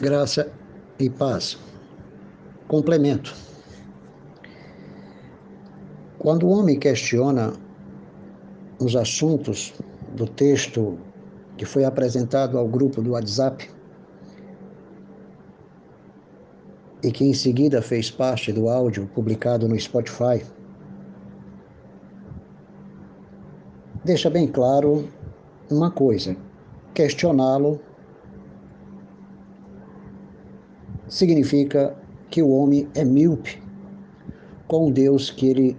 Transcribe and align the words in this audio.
Graça 0.00 0.50
e 0.98 1.10
paz. 1.10 1.58
Complemento. 2.66 3.34
Quando 6.18 6.46
o 6.46 6.50
homem 6.50 6.78
questiona 6.78 7.52
os 8.78 8.94
assuntos 8.94 9.74
do 10.14 10.26
texto 10.26 10.98
que 11.56 11.64
foi 11.64 11.84
apresentado 11.84 12.56
ao 12.56 12.68
grupo 12.68 13.02
do 13.02 13.10
WhatsApp 13.10 13.68
e 17.02 17.10
que 17.10 17.24
em 17.24 17.34
seguida 17.34 17.82
fez 17.82 18.10
parte 18.10 18.52
do 18.52 18.68
áudio 18.68 19.08
publicado 19.14 19.68
no 19.68 19.78
Spotify, 19.78 20.44
deixa 24.04 24.28
bem 24.28 24.46
claro 24.46 25.08
uma 25.70 25.90
coisa: 25.90 26.36
questioná-lo 26.94 27.80
significa 31.08 31.96
que 32.30 32.42
o 32.42 32.50
homem 32.50 32.88
é 32.94 33.04
míope 33.04 33.62
com 34.66 34.88
o 34.88 34.92
Deus 34.92 35.30
que 35.30 35.48
ele 35.48 35.76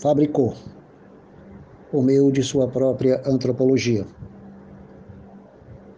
fabricou 0.00 0.54
por 1.90 2.02
meio 2.02 2.30
de 2.30 2.42
sua 2.42 2.68
própria 2.68 3.20
antropologia. 3.26 4.06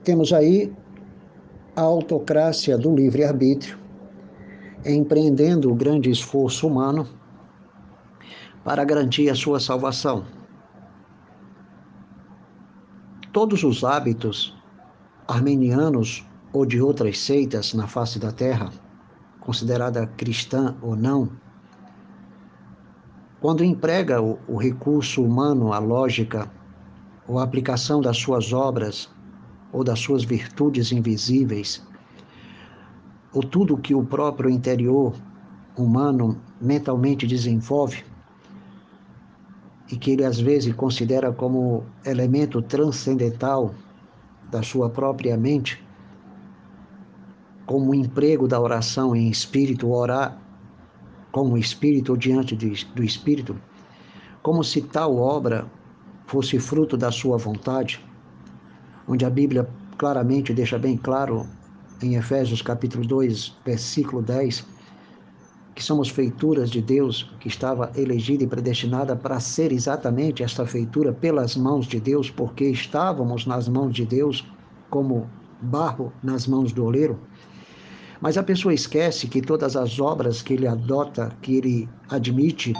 Temos 0.02 0.32
aí 0.32 0.72
a 1.76 1.82
autocrácia 1.82 2.76
do 2.76 2.94
livre-arbítrio, 2.94 3.78
empreendendo 4.84 5.70
o 5.70 5.74
grande 5.74 6.10
esforço 6.10 6.66
humano 6.66 7.06
para 8.64 8.84
garantir 8.84 9.28
a 9.30 9.34
sua 9.34 9.60
salvação. 9.60 10.24
Todos 13.32 13.64
os 13.64 13.82
hábitos 13.82 14.54
armenianos 15.26 16.22
ou 16.52 16.66
de 16.66 16.82
outras 16.82 17.18
seitas 17.18 17.72
na 17.72 17.86
face 17.86 18.18
da 18.18 18.30
terra, 18.30 18.70
considerada 19.40 20.06
cristã 20.06 20.76
ou 20.82 20.94
não, 20.94 21.30
quando 23.40 23.64
emprega 23.64 24.20
o, 24.20 24.38
o 24.46 24.58
recurso 24.58 25.24
humano, 25.24 25.72
a 25.72 25.78
lógica, 25.78 26.50
ou 27.26 27.38
a 27.38 27.42
aplicação 27.42 28.02
das 28.02 28.18
suas 28.18 28.52
obras 28.52 29.08
ou 29.72 29.82
das 29.82 29.98
suas 29.98 30.22
virtudes 30.24 30.92
invisíveis, 30.92 31.82
ou 33.32 33.42
tudo 33.42 33.78
que 33.78 33.94
o 33.94 34.04
próprio 34.04 34.50
interior 34.50 35.14
humano 35.74 36.38
mentalmente 36.60 37.26
desenvolve, 37.26 38.04
e 39.92 39.96
que 39.98 40.10
ele 40.10 40.24
às 40.24 40.40
vezes 40.40 40.74
considera 40.74 41.30
como 41.30 41.84
elemento 42.02 42.62
transcendental 42.62 43.74
da 44.50 44.62
sua 44.62 44.88
própria 44.88 45.36
mente, 45.36 45.84
como 47.66 47.90
o 47.90 47.94
emprego 47.94 48.48
da 48.48 48.58
oração 48.58 49.14
em 49.14 49.28
espírito, 49.28 49.92
orar 49.92 50.40
como 51.30 51.58
espírito 51.58 52.12
ou 52.12 52.16
diante 52.16 52.56
de, 52.56 52.86
do 52.94 53.04
espírito, 53.04 53.54
como 54.42 54.64
se 54.64 54.80
tal 54.80 55.14
obra 55.14 55.70
fosse 56.26 56.58
fruto 56.58 56.96
da 56.96 57.10
sua 57.10 57.36
vontade, 57.36 58.02
onde 59.06 59.26
a 59.26 59.30
Bíblia 59.30 59.68
claramente 59.98 60.54
deixa 60.54 60.78
bem 60.78 60.96
claro 60.96 61.46
em 62.02 62.14
Efésios 62.14 62.62
capítulo 62.62 63.06
2, 63.06 63.58
versículo 63.62 64.22
10, 64.22 64.66
que 65.74 65.82
somos 65.82 66.08
feituras 66.08 66.70
de 66.70 66.82
Deus, 66.82 67.30
que 67.40 67.48
estava 67.48 67.90
elegida 67.96 68.44
e 68.44 68.46
predestinada 68.46 69.16
para 69.16 69.40
ser 69.40 69.72
exatamente 69.72 70.42
esta 70.42 70.66
feitura 70.66 71.12
pelas 71.12 71.56
mãos 71.56 71.86
de 71.86 71.98
Deus, 71.98 72.30
porque 72.30 72.64
estávamos 72.64 73.46
nas 73.46 73.68
mãos 73.68 73.94
de 73.94 74.04
Deus 74.04 74.46
como 74.90 75.28
barro 75.60 76.12
nas 76.22 76.46
mãos 76.46 76.72
do 76.72 76.84
oleiro. 76.84 77.18
Mas 78.20 78.36
a 78.36 78.42
pessoa 78.42 78.74
esquece 78.74 79.26
que 79.26 79.40
todas 79.40 79.74
as 79.74 79.98
obras 79.98 80.42
que 80.42 80.54
ele 80.54 80.66
adota, 80.66 81.34
que 81.40 81.56
ele 81.56 81.88
admite 82.08 82.74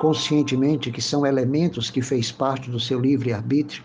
conscientemente 0.00 0.90
que 0.90 1.00
são 1.00 1.24
elementos 1.24 1.90
que 1.90 2.02
fez 2.02 2.32
parte 2.32 2.68
do 2.68 2.80
seu 2.80 2.98
livre-arbítrio, 2.98 3.84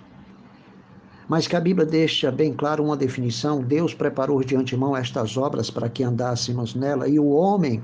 mas 1.30 1.46
que 1.46 1.56
a 1.56 1.60
Bíblia 1.60 1.86
deixa 1.86 2.32
bem 2.32 2.54
claro 2.54 2.84
uma 2.84 2.96
definição: 2.96 3.62
Deus 3.62 3.94
preparou 3.94 4.42
de 4.44 4.56
antemão 4.56 4.96
estas 4.96 5.38
obras 5.38 5.70
para 5.70 5.90
que 5.90 6.04
andássemos 6.04 6.74
nela, 6.74 7.08
e 7.08 7.20
o 7.20 7.28
homem, 7.28 7.84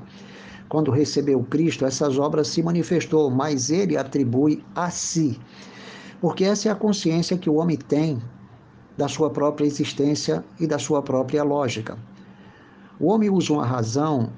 quando 0.69 0.91
recebeu 0.91 1.44
Cristo, 1.44 1.85
essas 1.85 2.18
obras 2.18 2.47
se 2.47 2.63
manifestou, 2.63 3.29
mas 3.29 3.69
ele 3.69 3.97
atribui 3.97 4.63
a 4.75 4.90
si. 4.90 5.40
Porque 6.19 6.44
essa 6.44 6.69
é 6.69 6.72
a 6.72 6.75
consciência 6.75 7.38
que 7.38 7.50
o 7.50 7.56
homem 7.56 7.78
tem 7.78 8.22
da 8.97 9.07
sua 9.07 9.29
própria 9.29 9.66
existência 9.66 10.44
e 10.59 10.68
da 10.68 10.79
sua 10.79 11.02
própria 11.02 11.44
lógica. 11.44 11.97
O 13.00 13.07
homem 13.07 13.29
usa 13.29 13.53
uma 13.53 13.66
razão 13.66 14.29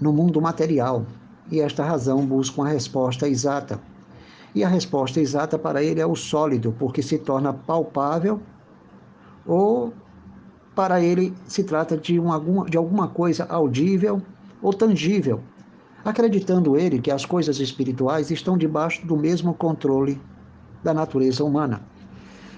no 0.00 0.12
mundo 0.12 0.40
material 0.40 1.06
e 1.50 1.60
esta 1.60 1.84
razão 1.84 2.26
busca 2.26 2.60
uma 2.60 2.68
resposta 2.68 3.28
exata. 3.28 3.80
E 4.54 4.62
a 4.62 4.68
resposta 4.68 5.20
exata 5.20 5.58
para 5.58 5.82
ele 5.82 6.00
é 6.00 6.06
o 6.06 6.14
sólido, 6.14 6.74
porque 6.78 7.02
se 7.02 7.18
torna 7.18 7.52
palpável 7.52 8.40
ou 9.46 9.92
para 10.74 11.00
ele 11.00 11.34
se 11.46 11.64
trata 11.64 11.96
de, 11.96 12.18
um, 12.18 12.64
de 12.64 12.76
alguma 12.76 13.08
coisa 13.08 13.44
audível 13.44 14.22
ou 14.62 14.72
tangível, 14.72 15.40
acreditando 16.04 16.76
ele 16.76 17.00
que 17.00 17.10
as 17.10 17.24
coisas 17.24 17.58
espirituais 17.58 18.30
estão 18.30 18.56
debaixo 18.56 19.06
do 19.06 19.16
mesmo 19.16 19.52
controle 19.52 20.20
da 20.82 20.94
natureza 20.94 21.44
humana. 21.44 21.82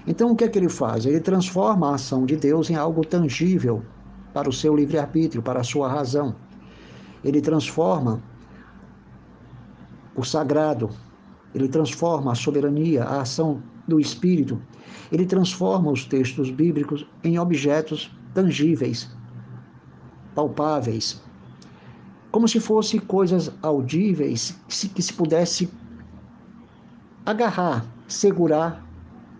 Então, 0.07 0.31
o 0.31 0.35
que 0.35 0.43
é 0.43 0.47
que 0.47 0.59
ele 0.59 0.69
faz? 0.69 1.05
Ele 1.05 1.19
transforma 1.19 1.89
a 1.89 1.95
ação 1.95 2.25
de 2.25 2.35
Deus 2.35 2.69
em 2.69 2.75
algo 2.75 3.01
tangível, 3.03 3.83
para 4.33 4.49
o 4.49 4.53
seu 4.53 4.75
livre-arbítrio, 4.75 5.41
para 5.41 5.61
a 5.61 5.63
sua 5.63 5.87
razão. 5.87 6.35
Ele 7.23 7.41
transforma 7.41 8.21
o 10.15 10.23
sagrado, 10.23 10.89
ele 11.53 11.67
transforma 11.67 12.33
a 12.33 12.35
soberania, 12.35 13.03
a 13.03 13.21
ação 13.21 13.63
do 13.87 13.99
Espírito, 13.99 14.61
ele 15.11 15.25
transforma 15.25 15.91
os 15.91 16.05
textos 16.05 16.51
bíblicos 16.51 17.07
em 17.23 17.39
objetos 17.39 18.11
tangíveis, 18.33 19.09
palpáveis, 20.33 21.23
como 22.35 22.49
se 22.49 22.59
fossem 22.59 22.99
coisas 22.99 23.49
audíveis 23.61 24.53
que 24.93 25.01
se 25.01 25.13
pudesse 25.13 25.69
agarrar, 27.25 27.85
segurar 28.09 28.85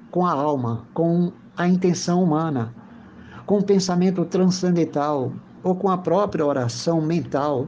com 0.09 0.25
a 0.25 0.31
alma, 0.31 0.87
com 0.93 1.33
a 1.57 1.67
intenção 1.67 2.23
humana 2.23 2.73
com 3.45 3.57
o 3.57 3.63
pensamento 3.65 4.23
transcendental 4.23 5.33
ou 5.61 5.75
com 5.75 5.89
a 5.89 5.97
própria 5.97 6.45
oração 6.45 7.01
mental, 7.01 7.67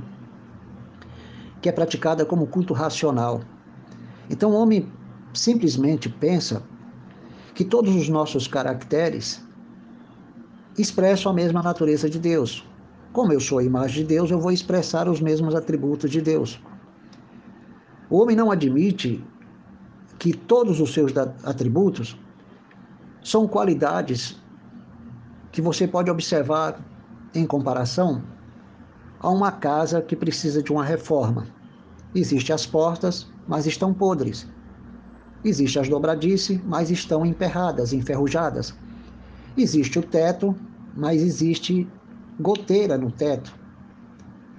que 1.62 1.68
é 1.68 1.74
praticada 1.74 2.26
como 2.26 2.48
culto 2.48 2.74
racional. 2.74 3.42
Então 4.30 4.52
o 4.52 4.56
homem 4.56 4.90
simplesmente 5.34 6.08
pensa 6.08 6.64
que 7.54 7.66
todos 7.66 7.94
os 7.94 8.08
nossos 8.08 8.48
caracteres 8.48 9.46
expressam 10.78 11.34
a 11.34 11.36
mesma 11.36 11.62
natureza 11.62 12.10
de 12.10 12.18
Deus. 12.18 12.66
Como 13.18 13.34
eu 13.34 13.40
sou 13.40 13.58
a 13.58 13.64
imagem 13.64 14.04
de 14.04 14.10
Deus, 14.10 14.30
eu 14.30 14.40
vou 14.40 14.52
expressar 14.52 15.10
os 15.10 15.20
mesmos 15.20 15.56
atributos 15.56 16.12
de 16.12 16.22
Deus. 16.22 16.62
O 18.12 18.22
homem 18.22 18.36
não 18.36 18.52
admite 18.52 19.26
que 20.20 20.38
todos 20.38 20.80
os 20.80 20.94
seus 20.94 21.12
atributos 21.44 22.16
são 23.24 23.48
qualidades 23.48 24.40
que 25.52 25.64
você 25.64 25.88
pode 25.88 26.12
observar 26.12 26.80
em 27.34 27.44
comparação 27.44 28.22
a 29.20 29.32
uma 29.32 29.52
casa 29.52 30.00
que 30.00 30.16
precisa 30.16 30.62
de 30.62 30.72
uma 30.72 30.86
reforma. 30.86 31.48
Existem 32.14 32.54
as 32.54 32.68
portas, 32.68 33.28
mas 33.48 33.66
estão 33.66 33.96
podres. 33.96 34.48
Existem 35.44 35.82
as 35.82 35.90
dobradiças, 35.90 36.60
mas 36.64 36.92
estão 36.92 37.26
emperradas, 37.26 37.94
enferrujadas. 37.94 38.75
Existe 39.58 39.98
o 39.98 40.04
teto, 40.04 40.56
mas 40.96 41.20
existe 41.24 41.90
goteira 42.39 42.98
no 42.98 43.12
teto. 43.12 43.54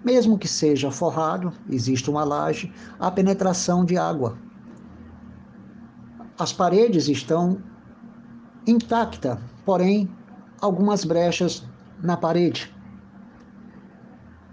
Mesmo 0.05 0.39
que 0.39 0.49
seja 0.49 0.91
forrado, 0.91 1.53
existe 1.69 2.09
uma 2.09 2.25
laje, 2.25 2.73
há 2.99 3.11
penetração 3.11 3.85
de 3.85 3.97
água. 3.97 4.39
As 6.39 6.53
paredes 6.53 7.09
estão 7.09 7.61
intactas, 8.67 9.39
porém 9.65 10.09
algumas 10.61 11.05
brechas 11.05 11.67
na 12.03 12.17
parede. 12.17 12.73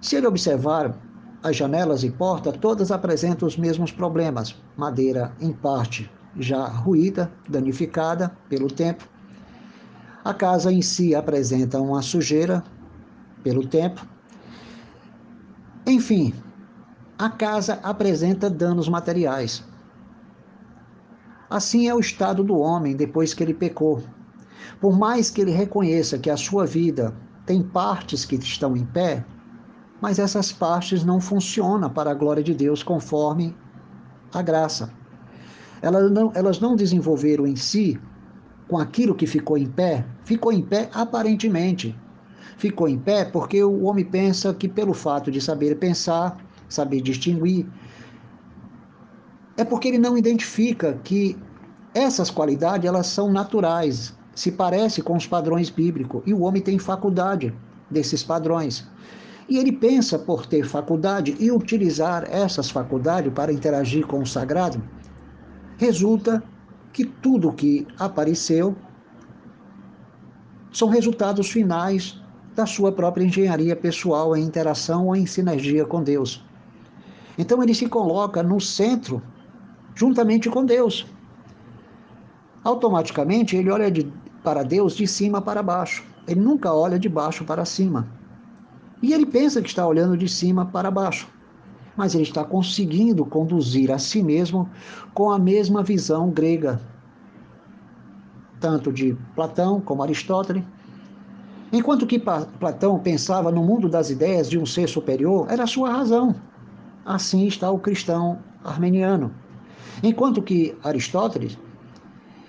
Se 0.02 0.16
ele 0.16 0.28
observar 0.28 0.96
as 1.44 1.56
janelas 1.56 2.04
e 2.04 2.10
porta, 2.10 2.52
todas 2.52 2.92
apresentam 2.92 3.48
os 3.48 3.56
mesmos 3.56 3.92
problemas. 3.92 4.56
Madeira, 4.76 5.32
em 5.40 5.54
parte, 5.54 6.10
já 6.38 6.68
ruída, 6.68 7.32
danificada 7.48 8.36
pelo 8.50 8.68
tempo. 8.68 9.08
A 10.24 10.34
casa 10.34 10.72
em 10.72 10.82
si 10.82 11.14
apresenta 11.14 11.80
uma 11.80 12.02
sujeira 12.02 12.64
pelo 13.46 13.68
tempo. 13.68 14.04
Enfim, 15.86 16.34
a 17.16 17.30
casa 17.30 17.80
apresenta 17.84 18.50
danos 18.50 18.90
materiais. 18.90 19.64
Assim 21.48 21.88
é 21.88 21.94
o 21.94 22.00
estado 22.00 22.44
do 22.44 22.58
homem 22.58 22.96
depois 22.96 23.36
que 23.36 23.44
ele 23.44 23.54
pecou. 23.54 24.02
Por 24.82 24.98
mais 24.98 25.30
que 25.30 25.42
ele 25.42 25.52
reconheça 25.52 26.18
que 26.18 26.32
a 26.32 26.36
sua 26.36 26.66
vida 26.66 27.16
tem 27.46 27.62
partes 27.62 28.26
que 28.26 28.36
estão 28.36 28.76
em 28.76 28.84
pé, 28.84 29.24
mas 30.02 30.18
essas 30.18 30.52
partes 30.52 31.06
não 31.06 31.22
funcionam 31.22 31.92
para 31.92 32.10
a 32.10 32.16
glória 32.16 32.42
de 32.42 32.56
Deus 32.56 32.82
conforme 32.82 33.56
a 34.34 34.42
graça. 34.42 34.92
Elas 35.84 36.12
não, 36.12 36.32
elas 36.34 36.60
não 36.60 36.76
desenvolveram 36.76 37.46
em 37.46 37.56
si 37.56 38.02
com 38.68 38.80
aquilo 38.80 39.14
que 39.14 39.28
ficou 39.28 39.56
em 39.56 39.68
pé, 39.68 40.04
ficou 40.24 40.52
em 40.52 40.64
pé 40.64 40.90
aparentemente. 40.92 41.96
Ficou 42.58 42.88
em 42.88 42.98
pé 42.98 43.26
porque 43.26 43.64
o 43.64 43.84
homem 43.84 44.06
pensa 44.06 44.54
que 44.54 44.68
pelo 44.68 44.94
fato 44.94 45.30
de 45.30 45.42
saber 45.42 45.76
pensar, 45.78 46.38
saber 46.70 47.02
distinguir, 47.02 47.68
é 49.58 49.64
porque 49.64 49.88
ele 49.88 49.98
não 49.98 50.18
identifica 50.18 51.00
que 51.04 51.38
essas 51.94 52.30
qualidades 52.30 52.88
elas 52.88 53.08
são 53.08 53.32
naturais, 53.32 54.14
se 54.34 54.52
parece 54.52 55.02
com 55.02 55.16
os 55.16 55.26
padrões 55.26 55.70
bíblicos 55.70 56.22
e 56.26 56.34
o 56.34 56.42
homem 56.42 56.62
tem 56.62 56.78
faculdade 56.78 57.54
desses 57.90 58.24
padrões. 58.24 58.86
E 59.48 59.58
ele 59.58 59.72
pensa 59.72 60.18
por 60.18 60.46
ter 60.46 60.66
faculdade 60.66 61.36
e 61.40 61.52
utilizar 61.52 62.26
essas 62.30 62.70
faculdades 62.70 63.32
para 63.34 63.54
interagir 63.54 64.06
com 64.06 64.20
o 64.20 64.26
sagrado, 64.26 64.82
resulta 65.78 66.44
que 66.92 67.06
tudo 67.06 67.54
que 67.54 67.86
apareceu 68.00 68.76
são 70.72 70.90
resultados 70.90 71.50
finais 71.50 72.22
da 72.56 72.66
sua 72.66 72.92
própria 72.92 73.26
engenharia 73.26 73.76
pessoal 73.76 74.36
em 74.36 74.44
interação 74.44 75.08
ou 75.08 75.16
em 75.16 75.26
sinergia 75.26 75.86
com 75.86 76.02
Deus. 76.02 76.44
Então 77.38 77.62
ele 77.62 77.76
se 77.76 77.88
coloca 77.88 78.42
no 78.42 78.62
centro, 78.62 79.22
juntamente 79.94 80.50
com 80.50 80.66
Deus. 80.66 81.06
Automaticamente 82.64 83.56
ele 83.56 83.70
olha 83.70 83.92
de, 83.92 84.12
para 84.42 84.64
Deus 84.64 84.96
de 84.96 85.06
cima 85.06 85.42
para 85.42 85.62
baixo. 85.62 86.04
Ele 86.28 86.40
nunca 86.40 86.74
olha 86.74 86.98
de 86.98 87.10
baixo 87.10 87.44
para 87.44 87.66
cima. 87.66 88.08
E 89.02 89.14
ele 89.14 89.26
pensa 89.26 89.62
que 89.62 89.68
está 89.68 89.86
olhando 89.86 90.18
de 90.18 90.28
cima 90.30 90.66
para 90.66 90.90
baixo. 90.90 91.28
Mas 91.96 92.16
ele 92.16 92.24
está 92.24 92.44
conseguindo 92.44 93.26
conduzir 93.26 93.92
a 93.92 94.00
si 94.00 94.24
mesmo 94.24 94.70
com 95.14 95.30
a 95.30 95.38
mesma 95.38 95.84
visão 95.84 96.30
grega, 96.30 96.82
tanto 98.60 98.92
de 98.92 99.16
Platão 99.36 99.80
como 99.80 100.04
Aristóteles. 100.04 100.64
Enquanto 101.76 102.08
que 102.08 102.18
Platão 102.18 102.98
pensava 103.00 103.52
no 103.52 103.62
mundo 103.62 103.90
das 103.90 104.10
ideias 104.10 104.50
de 104.50 104.58
um 104.58 104.66
ser 104.66 104.88
superior, 104.88 105.48
era 105.50 105.68
sua 105.68 105.92
razão. 105.92 106.34
Assim 107.06 107.46
está 107.48 107.70
o 107.70 107.78
cristão 107.78 108.40
armeniano. 108.64 109.36
Enquanto 110.02 110.42
que 110.42 110.74
Aristóteles 110.82 111.60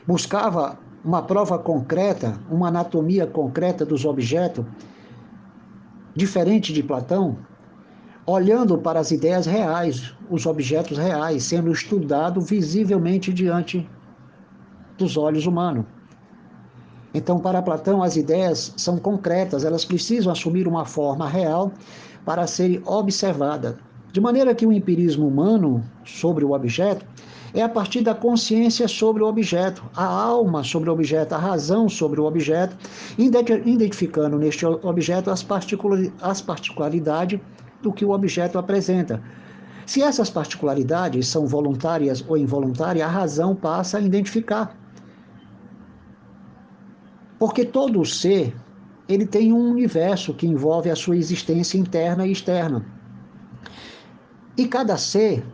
buscava 0.06 0.78
uma 1.04 1.22
prova 1.22 1.58
concreta, 1.58 2.38
uma 2.48 2.68
anatomia 2.68 3.26
concreta 3.26 3.84
dos 3.84 4.04
objetos, 4.04 4.64
diferente 6.14 6.72
de 6.72 6.84
Platão, 6.84 7.36
olhando 8.24 8.78
para 8.78 9.00
as 9.00 9.10
ideias 9.10 9.44
reais, 9.44 10.14
os 10.30 10.46
objetos 10.46 10.98
reais, 10.98 11.42
sendo 11.42 11.72
estudado 11.72 12.40
visivelmente 12.40 13.32
diante 13.32 13.90
dos 14.96 15.16
olhos 15.16 15.46
humanos. 15.46 15.84
Então, 17.16 17.38
para 17.40 17.62
Platão, 17.62 18.02
as 18.02 18.14
ideias 18.14 18.74
são 18.76 18.98
concretas, 18.98 19.64
elas 19.64 19.86
precisam 19.86 20.30
assumir 20.30 20.68
uma 20.68 20.84
forma 20.84 21.26
real 21.26 21.72
para 22.26 22.46
serem 22.46 22.82
observadas. 22.84 23.74
De 24.12 24.20
maneira 24.20 24.54
que 24.54 24.66
o 24.66 24.72
empirismo 24.72 25.26
humano 25.26 25.82
sobre 26.04 26.44
o 26.44 26.52
objeto 26.52 27.06
é 27.54 27.62
a 27.62 27.70
partir 27.70 28.02
da 28.02 28.14
consciência 28.14 28.86
sobre 28.86 29.22
o 29.22 29.26
objeto, 29.26 29.82
a 29.96 30.04
alma 30.04 30.62
sobre 30.62 30.90
o 30.90 30.92
objeto, 30.92 31.34
a 31.34 31.38
razão 31.38 31.88
sobre 31.88 32.20
o 32.20 32.24
objeto, 32.24 32.76
identificando 33.16 34.36
neste 34.36 34.66
objeto 34.66 35.30
as, 35.30 35.42
particularidades 36.42 37.40
do 37.80 37.94
que 37.94 38.04
o 38.04 38.10
objeto 38.10 38.58
apresenta. 38.58 39.22
Se 39.86 40.02
essas 40.02 40.28
particularidades 40.28 41.28
são 41.28 41.46
voluntárias 41.46 42.22
ou 42.28 42.36
involuntárias, 42.36 43.08
a 43.08 43.10
razão 43.10 43.54
passa 43.56 43.96
a 43.96 44.02
identificar. 44.02 44.76
Porque 47.38 47.64
todo 47.64 48.04
ser, 48.04 48.54
ele 49.08 49.26
tem 49.26 49.52
um 49.52 49.70
universo 49.70 50.34
que 50.34 50.46
envolve 50.46 50.90
a 50.90 50.96
sua 50.96 51.16
existência 51.16 51.78
interna 51.78 52.26
e 52.26 52.32
externa. 52.32 52.84
E 54.56 54.66
cada 54.66 54.96
ser 54.96 55.44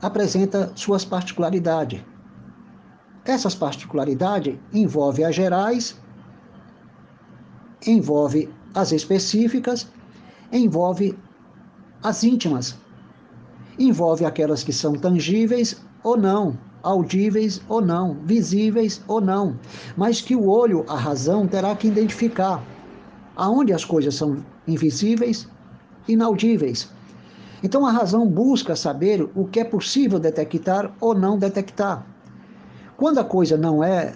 apresenta 0.00 0.72
suas 0.74 1.04
particularidades. 1.04 2.00
Essas 3.24 3.54
particularidades 3.54 4.56
envolvem 4.72 5.24
as 5.24 5.34
gerais, 5.34 6.00
envolve 7.86 8.48
as 8.74 8.92
específicas, 8.92 9.90
envolve 10.52 11.18
as 12.02 12.22
íntimas, 12.22 12.78
envolve 13.78 14.24
aquelas 14.24 14.62
que 14.62 14.72
são 14.72 14.94
tangíveis 14.94 15.82
ou 16.02 16.16
não, 16.16 16.56
audíveis 16.86 17.60
ou 17.68 17.80
não, 17.80 18.16
visíveis 18.24 19.02
ou 19.08 19.20
não, 19.20 19.58
mas 19.96 20.20
que 20.20 20.36
o 20.36 20.48
olho, 20.48 20.84
a 20.88 20.96
razão, 20.96 21.44
terá 21.46 21.74
que 21.74 21.88
identificar 21.88 22.62
aonde 23.34 23.72
as 23.72 23.84
coisas 23.84 24.14
são 24.14 24.38
invisíveis, 24.68 25.48
inaudíveis, 26.06 26.88
então 27.62 27.84
a 27.84 27.90
razão 27.90 28.24
busca 28.28 28.76
saber 28.76 29.28
o 29.34 29.46
que 29.46 29.58
é 29.58 29.64
possível 29.64 30.20
detectar 30.20 30.94
ou 31.00 31.12
não 31.12 31.36
detectar. 31.36 32.06
Quando 32.96 33.18
a 33.18 33.24
coisa 33.24 33.56
não 33.56 33.82
é 33.82 34.14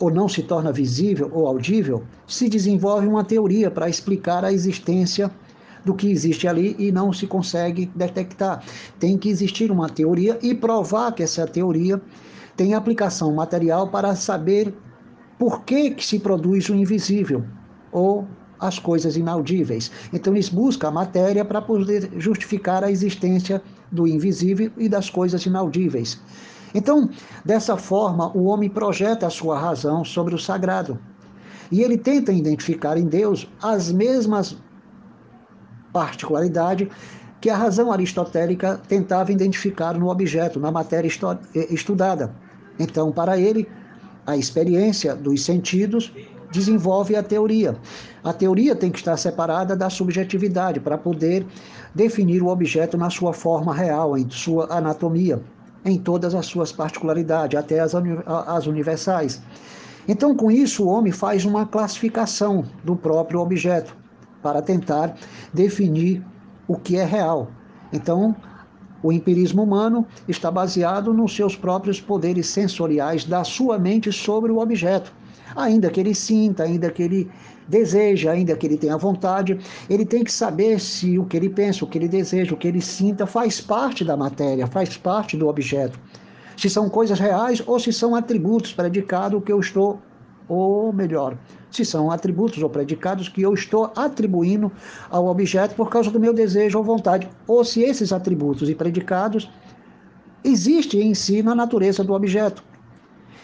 ou 0.00 0.10
não 0.10 0.28
se 0.28 0.42
torna 0.42 0.72
visível 0.72 1.30
ou 1.32 1.46
audível, 1.46 2.02
se 2.26 2.48
desenvolve 2.48 3.06
uma 3.06 3.22
teoria 3.22 3.70
para 3.70 3.90
explicar 3.90 4.44
a 4.44 4.52
existência 4.52 5.30
do 5.84 5.94
que 5.94 6.10
existe 6.10 6.46
ali 6.46 6.76
e 6.78 6.92
não 6.92 7.12
se 7.12 7.26
consegue 7.26 7.90
detectar. 7.94 8.62
Tem 8.98 9.18
que 9.18 9.28
existir 9.28 9.70
uma 9.70 9.88
teoria 9.88 10.38
e 10.42 10.54
provar 10.54 11.12
que 11.12 11.22
essa 11.22 11.46
teoria 11.46 12.00
tem 12.56 12.74
aplicação 12.74 13.32
material 13.34 13.88
para 13.88 14.14
saber 14.14 14.74
por 15.38 15.64
que, 15.64 15.90
que 15.90 16.04
se 16.04 16.18
produz 16.18 16.68
o 16.68 16.74
invisível 16.74 17.44
ou 17.90 18.26
as 18.60 18.78
coisas 18.78 19.16
inaudíveis. 19.16 19.90
Então 20.12 20.32
eles 20.32 20.48
buscam 20.48 20.88
a 20.88 20.92
matéria 20.92 21.44
para 21.44 21.60
poder 21.60 22.10
justificar 22.16 22.84
a 22.84 22.90
existência 22.90 23.60
do 23.90 24.06
invisível 24.06 24.70
e 24.78 24.88
das 24.88 25.10
coisas 25.10 25.44
inaudíveis. 25.44 26.20
Então, 26.74 27.10
dessa 27.44 27.76
forma, 27.76 28.34
o 28.36 28.44
homem 28.44 28.70
projeta 28.70 29.26
a 29.26 29.30
sua 29.30 29.58
razão 29.58 30.04
sobre 30.04 30.34
o 30.34 30.38
sagrado. 30.38 30.98
E 31.70 31.82
ele 31.82 31.98
tenta 31.98 32.32
identificar 32.32 32.96
em 32.96 33.06
Deus 33.06 33.48
as 33.62 33.90
mesmas 33.92 34.56
particularidades 35.92 36.88
que 37.40 37.50
a 37.50 37.56
razão 37.56 37.90
aristotélica 37.90 38.80
tentava 38.88 39.32
identificar 39.32 39.94
no 39.98 40.08
objeto, 40.08 40.60
na 40.60 40.70
matéria 40.70 41.10
estudada. 41.70 42.32
Então, 42.78 43.10
para 43.10 43.36
ele, 43.36 43.68
a 44.24 44.36
experiência 44.36 45.16
dos 45.16 45.44
sentidos 45.44 46.12
desenvolve 46.52 47.16
a 47.16 47.22
teoria. 47.22 47.76
A 48.22 48.32
teoria 48.32 48.76
tem 48.76 48.92
que 48.92 48.98
estar 48.98 49.16
separada 49.16 49.74
da 49.74 49.90
subjetividade 49.90 50.78
para 50.78 50.96
poder 50.96 51.44
definir 51.92 52.42
o 52.42 52.46
objeto 52.46 52.96
na 52.96 53.10
sua 53.10 53.32
forma 53.32 53.74
real, 53.74 54.16
em 54.16 54.30
sua 54.30 54.72
anatomia, 54.72 55.42
em 55.84 55.98
todas 55.98 56.36
as 56.36 56.46
suas 56.46 56.70
particularidades, 56.70 57.58
até 57.58 57.80
as, 57.80 57.92
as 58.46 58.66
universais. 58.68 59.42
Então, 60.06 60.36
com 60.36 60.48
isso, 60.48 60.84
o 60.84 60.88
homem 60.88 61.12
faz 61.12 61.44
uma 61.44 61.66
classificação 61.66 62.64
do 62.84 62.94
próprio 62.94 63.40
objeto 63.40 64.01
para 64.42 64.60
tentar 64.60 65.16
definir 65.52 66.24
o 66.66 66.76
que 66.76 66.96
é 66.96 67.04
real. 67.04 67.50
Então, 67.92 68.34
o 69.02 69.12
empirismo 69.12 69.62
humano 69.62 70.06
está 70.28 70.50
baseado 70.50 71.12
nos 71.12 71.34
seus 71.34 71.56
próprios 71.56 72.00
poderes 72.00 72.46
sensoriais 72.46 73.24
da 73.24 73.44
sua 73.44 73.78
mente 73.78 74.12
sobre 74.12 74.50
o 74.52 74.58
objeto 74.58 75.12
ainda 75.56 75.90
que 75.90 76.00
ele 76.00 76.14
sinta, 76.14 76.64
ainda 76.64 76.90
que 76.90 77.02
ele 77.02 77.30
deseja, 77.68 78.32
ainda 78.32 78.56
que 78.56 78.66
ele 78.66 78.76
tenha 78.76 78.96
vontade, 78.96 79.58
ele 79.88 80.04
tem 80.04 80.24
que 80.24 80.32
saber 80.32 80.80
se 80.80 81.18
o 81.18 81.24
que 81.24 81.36
ele 81.36 81.48
pensa, 81.48 81.84
o 81.84 81.88
que 81.88 81.98
ele 81.98 82.08
deseja, 82.08 82.54
o 82.54 82.56
que 82.56 82.68
ele 82.68 82.80
sinta 82.80 83.26
faz 83.26 83.60
parte 83.60 84.04
da 84.04 84.16
matéria, 84.16 84.66
faz 84.66 84.96
parte 84.96 85.36
do 85.36 85.48
objeto. 85.48 85.98
Se 86.56 86.68
são 86.68 86.88
coisas 86.88 87.18
reais 87.18 87.62
ou 87.66 87.78
se 87.78 87.92
são 87.92 88.14
atributos 88.14 88.72
predicados 88.72 89.42
que 89.44 89.52
eu 89.52 89.60
estou, 89.60 90.00
ou 90.48 90.92
melhor, 90.92 91.36
se 91.72 91.84
são 91.84 92.10
atributos 92.10 92.62
ou 92.62 92.68
predicados 92.68 93.28
que 93.28 93.42
eu 93.42 93.54
estou 93.54 93.90
atribuindo 93.96 94.70
ao 95.10 95.26
objeto 95.26 95.74
por 95.74 95.88
causa 95.88 96.10
do 96.10 96.20
meu 96.20 96.32
desejo 96.32 96.78
ou 96.78 96.84
vontade, 96.84 97.28
ou 97.46 97.64
se 97.64 97.82
esses 97.82 98.12
atributos 98.12 98.68
e 98.68 98.74
predicados 98.74 99.50
existem 100.44 101.02
em 101.02 101.14
si 101.14 101.42
na 101.42 101.54
natureza 101.54 102.02
do 102.04 102.12
objeto. 102.12 102.62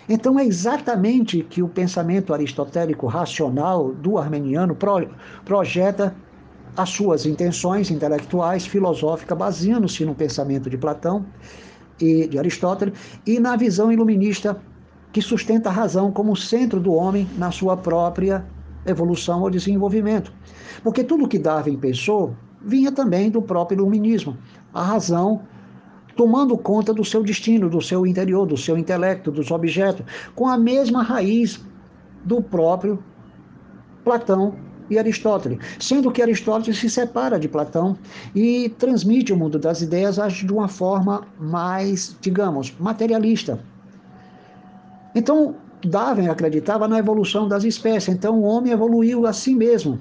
Então 0.09 0.39
é 0.39 0.45
exatamente 0.45 1.43
que 1.43 1.63
o 1.63 1.69
pensamento 1.69 2.33
aristotélico 2.33 3.07
racional 3.07 3.93
do 3.93 4.17
armeniano 4.17 4.75
pro, 4.75 5.09
projeta 5.45 6.15
as 6.77 6.91
suas 6.91 7.27
intenções 7.27 7.91
intelectuais, 7.91 8.67
filosóficas, 8.67 9.37
baseando-se 9.37 10.05
no 10.05 10.15
pensamento 10.15 10.71
de 10.71 10.79
Platão 10.79 11.27
e 12.01 12.27
de 12.27 12.39
Aristóteles 12.39 12.99
e 13.27 13.39
na 13.39 13.57
visão 13.57 13.93
iluminista 13.93 14.61
que 15.13 15.23
sustenta 15.23 15.69
a 15.69 15.73
razão 15.73 16.13
como 16.13 16.37
centro 16.37 16.81
do 16.81 16.93
homem 16.93 17.29
na 17.37 17.51
sua 17.51 17.77
própria 17.77 18.45
evolução 18.87 19.43
ou 19.43 19.51
desenvolvimento. 19.51 20.33
Porque 20.83 21.05
tudo 21.05 21.29
que 21.29 21.39
Darwin 21.39 21.77
pensou 21.77 22.35
vinha 22.61 22.93
também 22.93 23.31
do 23.31 23.43
próprio 23.43 23.77
iluminismo. 23.77 24.37
A 24.73 24.83
razão 24.83 25.43
tomando 26.17 26.59
conta 26.59 26.93
do 26.93 27.05
seu 27.05 27.23
destino, 27.23 27.71
do 27.71 27.81
seu 27.81 28.05
interior, 28.05 28.45
do 28.45 28.57
seu 28.57 28.77
intelecto, 28.77 29.31
dos 29.31 29.53
objetos, 29.53 30.05
com 30.35 30.49
a 30.49 30.59
mesma 30.59 31.01
raiz 31.03 31.65
do 32.25 32.43
próprio 32.43 33.03
Platão 34.03 34.57
e 34.91 34.99
Aristóteles, 34.99 35.59
sendo 35.79 36.11
que 36.11 36.21
Aristóteles 36.21 36.79
se 36.79 36.91
separa 36.91 37.39
de 37.39 37.49
Platão 37.49 37.97
e 38.35 38.69
transmite 38.79 39.33
o 39.33 39.37
mundo 39.37 39.59
das 39.59 39.81
ideias 39.81 40.17
de 40.33 40.53
uma 40.53 40.67
forma 40.67 41.23
mais, 41.39 42.17
digamos, 42.21 42.75
materialista. 42.81 43.61
Então, 45.19 45.57
Darwin 45.85 46.29
acreditava 46.29 46.87
na 46.87 47.01
evolução 47.01 47.49
das 47.49 47.65
espécies, 47.65 48.15
então 48.15 48.39
o 48.39 48.45
homem 48.45 48.73
evoluiu 48.73 49.27
a 49.27 49.33
si 49.33 49.53
mesmo, 49.53 50.01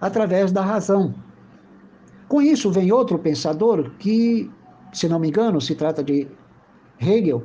através 0.00 0.50
da 0.50 0.60
razão. 0.60 1.14
Com 2.26 2.42
isso 2.42 2.68
vem 2.72 2.90
outro 2.90 3.16
pensador 3.16 3.92
que, 3.96 4.50
se 4.92 5.08
não 5.08 5.20
me 5.20 5.28
engano, 5.28 5.60
se 5.60 5.76
trata 5.76 6.02
de 6.02 6.26
Hegel, 7.00 7.44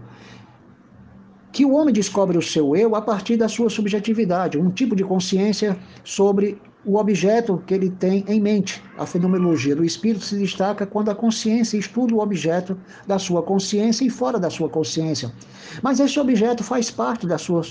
que 1.52 1.64
o 1.64 1.74
homem 1.74 1.94
descobre 1.94 2.40
o 2.40 2.42
seu 2.42 2.76
eu 2.76 2.96
a 2.96 3.02
partir 3.04 3.38
da 3.38 3.48
sua 3.48 3.70
subjetividade, 3.70 4.58
um 4.58 4.72
tipo 4.72 4.96
de 4.96 5.04
consciência 5.04 5.78
sobre 6.04 6.60
o 6.84 6.98
objeto 6.98 7.62
que 7.66 7.74
ele 7.74 7.90
tem 7.90 8.26
em 8.28 8.40
mente. 8.40 8.84
A 8.98 9.06
fenomenologia 9.06 9.76
do 9.76 9.86
espírito 9.86 10.26
se 10.26 10.36
destaca 10.36 10.86
quando 10.86 11.10
a 11.10 11.16
consciência 11.16 11.78
estuda 11.78 12.16
o 12.16 12.20
objeto 12.20 12.78
da 13.06 13.20
sua 13.20 13.44
consciência 13.44 14.06
e 14.06 14.10
fora 14.10 14.40
da 14.40 14.50
sua 14.50 14.68
consciência. 14.68 15.32
Mas 15.82 16.00
esse 16.00 16.20
objeto 16.20 16.64
faz 16.64 16.90
parte 16.90 17.28
da 17.28 17.38
sua 17.38 17.62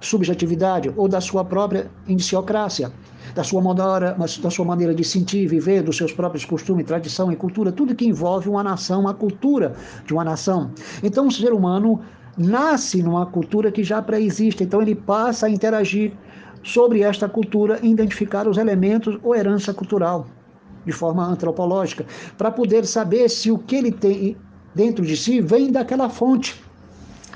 subjetividade 0.00 0.92
ou 0.96 1.08
da 1.08 1.20
sua 1.20 1.44
própria 1.44 1.90
indiciocrácia, 2.06 2.92
da 3.34 3.42
sua, 3.42 3.60
maneira, 3.60 4.16
da 4.40 4.50
sua 4.50 4.64
maneira 4.64 4.94
de 4.94 5.02
sentir, 5.02 5.46
viver, 5.48 5.82
dos 5.82 5.96
seus 5.96 6.12
próprios 6.12 6.44
costumes, 6.44 6.86
tradição 6.86 7.32
e 7.32 7.36
cultura, 7.36 7.72
tudo 7.72 7.94
que 7.94 8.06
envolve 8.06 8.48
uma 8.48 8.62
nação, 8.62 9.08
a 9.08 9.14
cultura 9.14 9.74
de 10.06 10.12
uma 10.12 10.22
nação. 10.22 10.70
Então, 11.02 11.26
o 11.26 11.32
ser 11.32 11.52
humano 11.52 12.00
nasce 12.36 13.02
numa 13.02 13.26
cultura 13.26 13.72
que 13.72 13.82
já 13.82 14.02
pré-existe, 14.02 14.62
então 14.62 14.82
ele 14.82 14.94
passa 14.94 15.46
a 15.46 15.50
interagir 15.50 16.12
sobre 16.64 17.02
esta 17.02 17.28
cultura 17.28 17.78
e 17.82 17.90
identificar 17.90 18.48
os 18.48 18.56
elementos 18.56 19.18
ou 19.22 19.34
herança 19.36 19.72
cultural 19.72 20.26
de 20.84 20.92
forma 20.92 21.24
antropológica, 21.24 22.04
para 22.36 22.50
poder 22.50 22.84
saber 22.86 23.30
se 23.30 23.50
o 23.50 23.58
que 23.58 23.76
ele 23.76 23.92
tem 23.92 24.36
dentro 24.74 25.04
de 25.04 25.16
si 25.16 25.40
vem 25.40 25.70
daquela 25.70 26.10
fonte, 26.10 26.62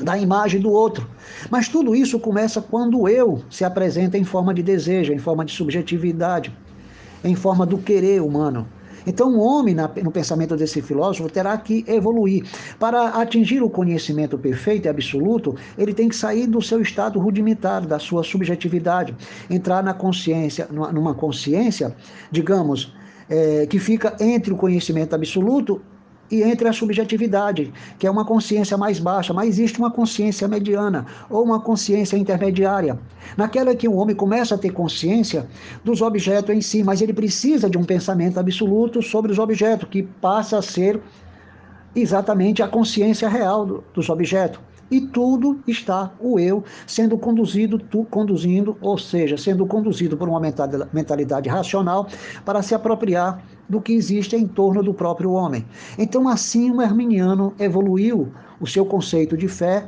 da 0.00 0.18
imagem 0.18 0.60
do 0.60 0.70
outro. 0.70 1.08
Mas 1.50 1.68
tudo 1.68 1.94
isso 1.94 2.20
começa 2.20 2.60
quando 2.60 3.00
o 3.00 3.08
eu 3.08 3.42
se 3.48 3.64
apresenta 3.64 4.18
em 4.18 4.24
forma 4.24 4.52
de 4.52 4.62
desejo, 4.62 5.12
em 5.12 5.18
forma 5.18 5.44
de 5.44 5.52
subjetividade, 5.52 6.54
em 7.24 7.34
forma 7.34 7.64
do 7.64 7.78
querer 7.78 8.20
humano. 8.20 8.66
Então, 9.08 9.34
o 9.34 9.40
homem, 9.40 9.74
no 10.04 10.12
pensamento 10.12 10.54
desse 10.54 10.82
filósofo, 10.82 11.30
terá 11.30 11.56
que 11.56 11.82
evoluir. 11.88 12.44
Para 12.78 13.08
atingir 13.08 13.62
o 13.62 13.70
conhecimento 13.70 14.36
perfeito 14.36 14.84
e 14.84 14.88
absoluto, 14.88 15.56
ele 15.78 15.94
tem 15.94 16.10
que 16.10 16.14
sair 16.14 16.46
do 16.46 16.60
seu 16.60 16.82
estado 16.82 17.18
rudimentar, 17.18 17.86
da 17.86 17.98
sua 17.98 18.22
subjetividade, 18.22 19.16
entrar 19.48 19.82
na 19.82 19.94
consciência, 19.94 20.68
numa 20.70 21.14
consciência, 21.14 21.96
digamos, 22.30 22.92
é, 23.30 23.66
que 23.66 23.78
fica 23.78 24.14
entre 24.20 24.52
o 24.52 24.56
conhecimento 24.56 25.14
absoluto 25.14 25.80
e 26.30 26.42
entre 26.42 26.68
a 26.68 26.72
subjetividade, 26.72 27.72
que 27.98 28.06
é 28.06 28.10
uma 28.10 28.24
consciência 28.24 28.76
mais 28.76 28.98
baixa, 28.98 29.32
mas 29.32 29.48
existe 29.48 29.78
uma 29.78 29.90
consciência 29.90 30.46
mediana 30.46 31.06
ou 31.30 31.42
uma 31.42 31.60
consciência 31.60 32.16
intermediária, 32.16 32.98
naquela 33.36 33.74
que 33.74 33.88
o 33.88 33.94
homem 33.94 34.14
começa 34.14 34.54
a 34.54 34.58
ter 34.58 34.70
consciência 34.70 35.46
dos 35.84 36.02
objetos 36.02 36.54
em 36.54 36.60
si, 36.60 36.82
mas 36.82 37.00
ele 37.00 37.12
precisa 37.12 37.68
de 37.68 37.78
um 37.78 37.84
pensamento 37.84 38.38
absoluto 38.38 39.02
sobre 39.02 39.32
os 39.32 39.38
objetos, 39.38 39.88
que 39.88 40.02
passa 40.02 40.58
a 40.58 40.62
ser 40.62 41.00
exatamente 41.94 42.62
a 42.62 42.68
consciência 42.68 43.28
real 43.28 43.82
dos 43.94 44.08
objetos. 44.08 44.60
E 44.90 45.02
tudo 45.02 45.60
está 45.66 46.12
o 46.18 46.38
eu 46.38 46.64
sendo 46.86 47.18
conduzido, 47.18 47.78
tu, 47.78 48.04
conduzindo, 48.04 48.76
ou 48.80 48.96
seja, 48.96 49.36
sendo 49.36 49.66
conduzido 49.66 50.16
por 50.16 50.28
uma 50.28 50.40
mentalidade 50.40 51.48
racional 51.48 52.08
para 52.44 52.62
se 52.62 52.74
apropriar 52.74 53.42
do 53.68 53.80
que 53.80 53.92
existe 53.92 54.34
em 54.36 54.46
torno 54.46 54.82
do 54.82 54.94
próprio 54.94 55.32
homem. 55.32 55.64
Então, 55.98 56.28
assim, 56.28 56.70
o 56.70 56.80
herminiano 56.80 57.52
evoluiu 57.58 58.32
o 58.60 58.66
seu 58.66 58.86
conceito 58.86 59.36
de 59.36 59.48
fé, 59.48 59.86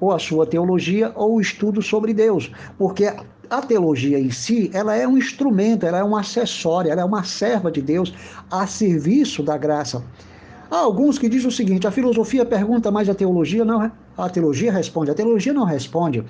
ou 0.00 0.12
a 0.12 0.18
sua 0.18 0.46
teologia, 0.46 1.12
ou 1.14 1.36
o 1.36 1.40
estudo 1.40 1.82
sobre 1.82 2.14
Deus, 2.14 2.50
porque 2.78 3.12
a 3.50 3.60
teologia 3.60 4.18
em 4.18 4.30
si, 4.30 4.70
ela 4.72 4.94
é 4.94 5.06
um 5.06 5.18
instrumento, 5.18 5.84
ela 5.84 5.98
é 5.98 6.04
um 6.04 6.16
acessório, 6.16 6.90
ela 6.90 7.02
é 7.02 7.04
uma 7.04 7.24
serva 7.24 7.70
de 7.70 7.82
Deus 7.82 8.14
a 8.50 8.66
serviço 8.66 9.42
da 9.42 9.58
graça. 9.58 10.02
Há 10.70 10.78
alguns 10.78 11.18
que 11.18 11.28
dizem 11.28 11.48
o 11.48 11.52
seguinte: 11.52 11.86
a 11.86 11.90
filosofia 11.90 12.46
pergunta, 12.46 12.90
mas 12.92 13.08
a 13.08 13.14
teologia 13.14 13.64
não. 13.64 13.90
A 14.16 14.28
teologia 14.28 14.72
responde. 14.72 15.10
A 15.10 15.14
teologia 15.14 15.52
não 15.52 15.64
responde. 15.64 16.24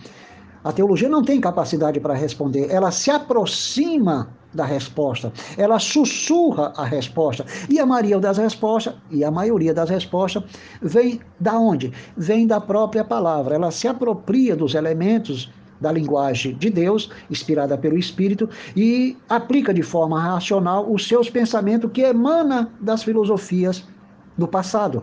A 0.65 0.73
teologia 0.73 1.09
não 1.09 1.23
tem 1.23 1.41
capacidade 1.41 2.01
para 2.01 2.15
responder. 2.15 2.71
Ela 2.71 2.91
se 2.91 3.11
aproxima 3.11 4.31
da 4.53 4.65
resposta. 4.65 5.33
Ela 5.57 5.79
sussurra 5.79 6.73
a 6.77 6.85
resposta. 6.85 7.45
E 7.69 7.79
a 7.79 7.87
maioria 7.87 8.19
das 8.19 8.39
respostas, 8.39 8.95
e 9.11 9.25
a 9.25 9.31
maioria 9.31 9.73
das 9.73 9.89
respostas, 9.89 10.43
vem 10.83 11.21
da 11.39 11.59
onde? 11.59 11.93
Vem 12.17 12.47
da 12.47 12.61
própria 12.61 13.05
palavra. 13.05 13.55
Ela 13.55 13.71
se 13.71 13.87
apropria 13.87 14.57
dos 14.57 14.75
elementos 14.75 15.51
da 15.81 15.91
linguagem 15.91 16.55
de 16.57 16.69
Deus, 16.69 17.11
inspirada 17.31 17.79
pelo 17.79 17.97
Espírito, 17.97 18.49
e 18.77 19.17
aplica 19.29 19.73
de 19.73 19.83
forma 19.83 20.21
racional 20.21 20.91
os 20.93 21.09
seus 21.09 21.31
pensamentos 21.31 21.91
que 21.93 22.03
emana 22.03 22.71
das 22.81 23.03
filosofias 23.03 23.85
do 24.37 24.47
passado. 24.47 25.03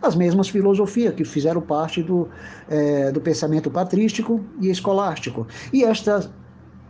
As 0.00 0.16
mesmas 0.16 0.48
filosofias 0.48 1.14
que 1.14 1.24
fizeram 1.24 1.60
parte 1.60 2.02
do, 2.02 2.28
é, 2.68 3.12
do 3.12 3.20
pensamento 3.20 3.70
patrístico 3.70 4.44
e 4.60 4.68
escolástico. 4.68 5.46
E 5.72 5.84
estas 5.84 6.28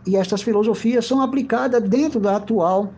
e 0.05 0.17
estas 0.17 0.41
filosofias 0.41 1.05
são 1.05 1.21
aplicadas 1.21 1.81
dentro 1.81 2.19
da 2.19 2.35
atual 2.35 2.93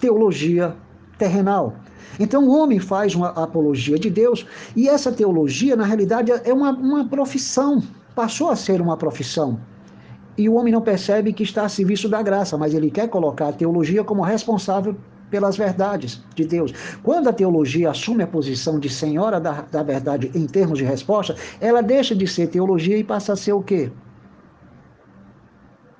teologia 0.00 0.74
terrenal. 1.18 1.74
Então 2.18 2.44
o 2.44 2.56
homem 2.56 2.78
faz 2.78 3.14
uma 3.14 3.28
apologia 3.30 3.98
de 3.98 4.10
Deus 4.10 4.46
e 4.74 4.88
essa 4.88 5.12
teologia, 5.12 5.76
na 5.76 5.84
realidade, 5.84 6.32
é 6.32 6.52
uma, 6.52 6.70
uma 6.70 7.08
profissão, 7.08 7.82
passou 8.14 8.50
a 8.50 8.56
ser 8.56 8.80
uma 8.80 8.96
profissão. 8.96 9.60
E 10.36 10.48
o 10.48 10.54
homem 10.54 10.72
não 10.72 10.80
percebe 10.80 11.32
que 11.32 11.42
está 11.42 11.64
a 11.64 11.68
serviço 11.68 12.08
da 12.08 12.22
graça, 12.22 12.56
mas 12.56 12.72
ele 12.72 12.90
quer 12.90 13.08
colocar 13.08 13.48
a 13.48 13.52
teologia 13.52 14.04
como 14.04 14.22
responsável 14.22 14.96
pelas 15.30 15.56
verdades 15.56 16.22
de 16.34 16.44
Deus. 16.44 16.72
Quando 17.02 17.28
a 17.28 17.32
teologia 17.32 17.90
assume 17.90 18.22
a 18.22 18.26
posição 18.26 18.78
de 18.78 18.88
senhora 18.88 19.40
da, 19.40 19.62
da 19.62 19.82
verdade 19.82 20.30
em 20.34 20.46
termos 20.46 20.78
de 20.78 20.84
resposta, 20.84 21.34
ela 21.60 21.82
deixa 21.82 22.14
de 22.14 22.26
ser 22.26 22.46
teologia 22.48 22.96
e 22.96 23.04
passa 23.04 23.32
a 23.32 23.36
ser 23.36 23.52
o 23.52 23.62
quê? 23.62 23.90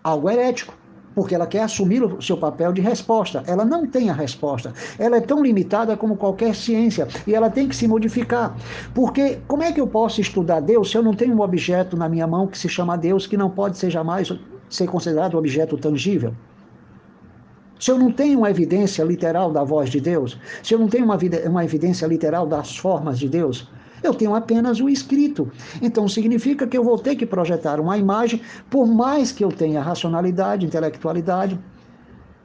Algo 0.03 0.31
herético, 0.31 0.75
porque 1.15 1.35
ela 1.35 1.49
quer 1.49 1.63
assumir 1.63 2.01
o 2.03 2.23
seu 2.23 2.37
papel 2.37 2.73
de 2.73 2.81
resposta. 2.81 3.43
Ela 3.47 3.65
não 3.65 3.85
tem 3.85 4.09
a 4.09 4.13
resposta. 4.13 4.73
Ela 4.99 5.17
é 5.17 5.21
tão 5.21 5.43
limitada 5.43 5.97
como 5.97 6.17
qualquer 6.17 6.55
ciência 6.55 7.09
e 7.27 7.35
ela 7.35 7.51
tem 7.51 7.69
que 7.69 7.75
se 7.75 7.89
modificar. 7.89 8.57
Porque 8.95 9.41
como 9.49 9.65
é 9.65 9.73
que 9.73 9.81
eu 9.81 9.87
posso 9.87 10.21
estudar 10.21 10.61
Deus 10.61 10.91
se 10.91 10.97
eu 10.97 11.03
não 11.03 11.15
tenho 11.15 11.35
um 11.35 11.41
objeto 11.41 11.97
na 11.97 12.09
minha 12.09 12.27
mão 12.27 12.47
que 12.47 12.57
se 12.57 12.69
chama 12.69 12.97
Deus, 12.97 13.27
que 13.27 13.37
não 13.37 13.51
pode 13.51 13.77
ser 13.79 13.91
jamais 13.91 14.33
ser 14.71 14.87
considerado 14.87 15.35
um 15.35 15.39
objeto 15.39 15.77
tangível? 15.77 16.33
Se 17.81 17.91
eu 17.91 17.99
não 17.99 18.13
tenho 18.13 18.39
uma 18.39 18.51
evidência 18.51 19.03
literal 19.03 19.53
da 19.53 19.63
voz 19.63 19.91
de 19.91 20.01
Deus, 20.01 20.39
se 20.63 20.75
eu 20.75 20.79
não 20.79 20.89
tenho 20.89 21.05
uma, 21.05 21.19
uma 21.47 21.65
evidência 21.65 22.07
literal 22.07 22.47
das 22.47 22.77
formas 22.77 23.19
de 23.19 23.29
Deus, 23.29 23.69
eu 24.03 24.15
tenho 24.15 24.35
apenas 24.35 24.81
o 24.81 24.89
escrito. 24.89 25.51
Então 25.81 26.09
significa 26.09 26.67
que 26.67 26.77
eu 26.77 26.85
vou 26.85 26.99
ter 26.99 27.17
que 27.17 27.27
projetar 27.27 27.81
uma 27.81 27.97
imagem, 27.97 28.41
por 28.71 28.87
mais 28.87 29.33
que 29.33 29.45
eu 29.45 29.51
tenha 29.51 29.81
racionalidade, 29.81 30.67
intelectualidade, 30.67 31.59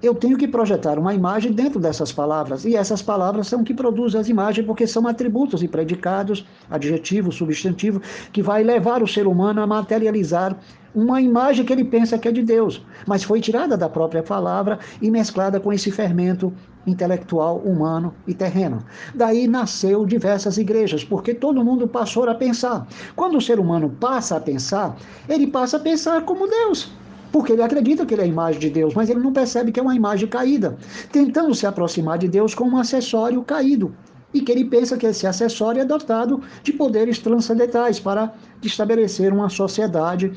eu 0.03 0.13
tenho 0.13 0.37
que 0.37 0.49
projetar 0.49 0.99
uma 0.99 1.13
imagem 1.13 1.53
dentro 1.53 1.79
dessas 1.79 2.11
palavras. 2.11 2.65
E 2.65 2.75
essas 2.75 3.01
palavras 3.01 3.47
são 3.47 3.63
que 3.63 3.73
produzem 3.73 4.19
as 4.19 4.27
imagens, 4.27 4.67
porque 4.67 4.85
são 4.85 5.07
atributos 5.07 5.63
e 5.63 5.67
predicados, 5.67 6.45
adjetivo, 6.69 7.31
substantivo, 7.31 8.01
que 8.33 8.43
vai 8.43 8.63
levar 8.63 9.01
o 9.01 9.07
ser 9.07 9.25
humano 9.25 9.61
a 9.61 9.67
materializar 9.67 10.57
uma 10.93 11.21
imagem 11.21 11.65
que 11.65 11.71
ele 11.71 11.85
pensa 11.85 12.19
que 12.19 12.27
é 12.27 12.31
de 12.31 12.43
Deus, 12.43 12.85
mas 13.07 13.23
foi 13.23 13.39
tirada 13.39 13.77
da 13.77 13.89
própria 13.89 14.21
palavra 14.21 14.77
e 15.01 15.09
mesclada 15.09 15.59
com 15.59 15.71
esse 15.71 15.89
fermento 15.89 16.53
intelectual, 16.85 17.57
humano 17.57 18.13
e 18.27 18.33
terreno. 18.33 18.83
Daí 19.15 19.47
nasceu 19.47 20.05
diversas 20.05 20.57
igrejas, 20.57 21.03
porque 21.03 21.33
todo 21.33 21.63
mundo 21.63 21.87
passou 21.87 22.29
a 22.29 22.35
pensar. 22.35 22.87
Quando 23.15 23.37
o 23.37 23.41
ser 23.41 23.59
humano 23.59 23.89
passa 23.99 24.37
a 24.37 24.39
pensar, 24.39 24.95
ele 25.27 25.47
passa 25.47 25.77
a 25.77 25.79
pensar 25.79 26.23
como 26.23 26.47
Deus. 26.47 26.91
Porque 27.31 27.53
ele 27.53 27.63
acredita 27.63 28.05
que 28.05 28.13
ele 28.13 28.21
é 28.21 28.25
a 28.25 28.27
imagem 28.27 28.59
de 28.59 28.69
Deus, 28.69 28.93
mas 28.93 29.09
ele 29.09 29.19
não 29.19 29.33
percebe 29.33 29.71
que 29.71 29.79
é 29.79 29.83
uma 29.83 29.95
imagem 29.95 30.27
caída, 30.27 30.77
tentando 31.11 31.55
se 31.55 31.65
aproximar 31.65 32.17
de 32.19 32.27
Deus 32.27 32.53
como 32.53 32.75
um 32.75 32.79
acessório 32.79 33.41
caído. 33.43 33.93
e 34.35 34.41
que 34.41 34.51
ele 34.51 34.65
pensa 34.65 34.97
que 34.97 35.05
esse 35.05 35.27
acessório 35.27 35.79
é 35.79 35.85
dotado 35.85 36.41
de 36.63 36.73
poderes 36.73 37.19
transcendentais 37.19 37.99
para 37.99 38.33
estabelecer 38.63 39.31
uma 39.31 39.47
sociedade 39.47 40.33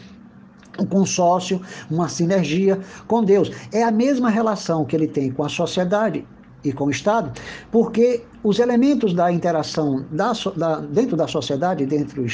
um 0.79 0.85
consórcio, 0.85 1.61
uma 1.91 2.09
sinergia 2.09 2.79
com 3.07 3.25
Deus. 3.25 3.50
É 3.73 3.83
a 3.83 3.91
mesma 3.91 4.29
relação 4.29 4.85
que 4.85 4.95
ele 4.95 5.09
tem 5.09 5.31
com 5.31 5.45
a 5.45 5.49
sociedade 5.49 6.26
e 6.69 6.73
com 6.73 6.87
o 6.87 6.91
Estado, 6.91 7.33
porque 7.71 8.23
os 8.43 8.59
elementos 8.59 9.15
da 9.15 9.31
interação 9.31 10.05
da, 10.11 10.33
da, 10.57 10.81
dentro 10.81 11.17
da 11.17 11.27
sociedade, 11.27 11.87
dentro 11.87 12.25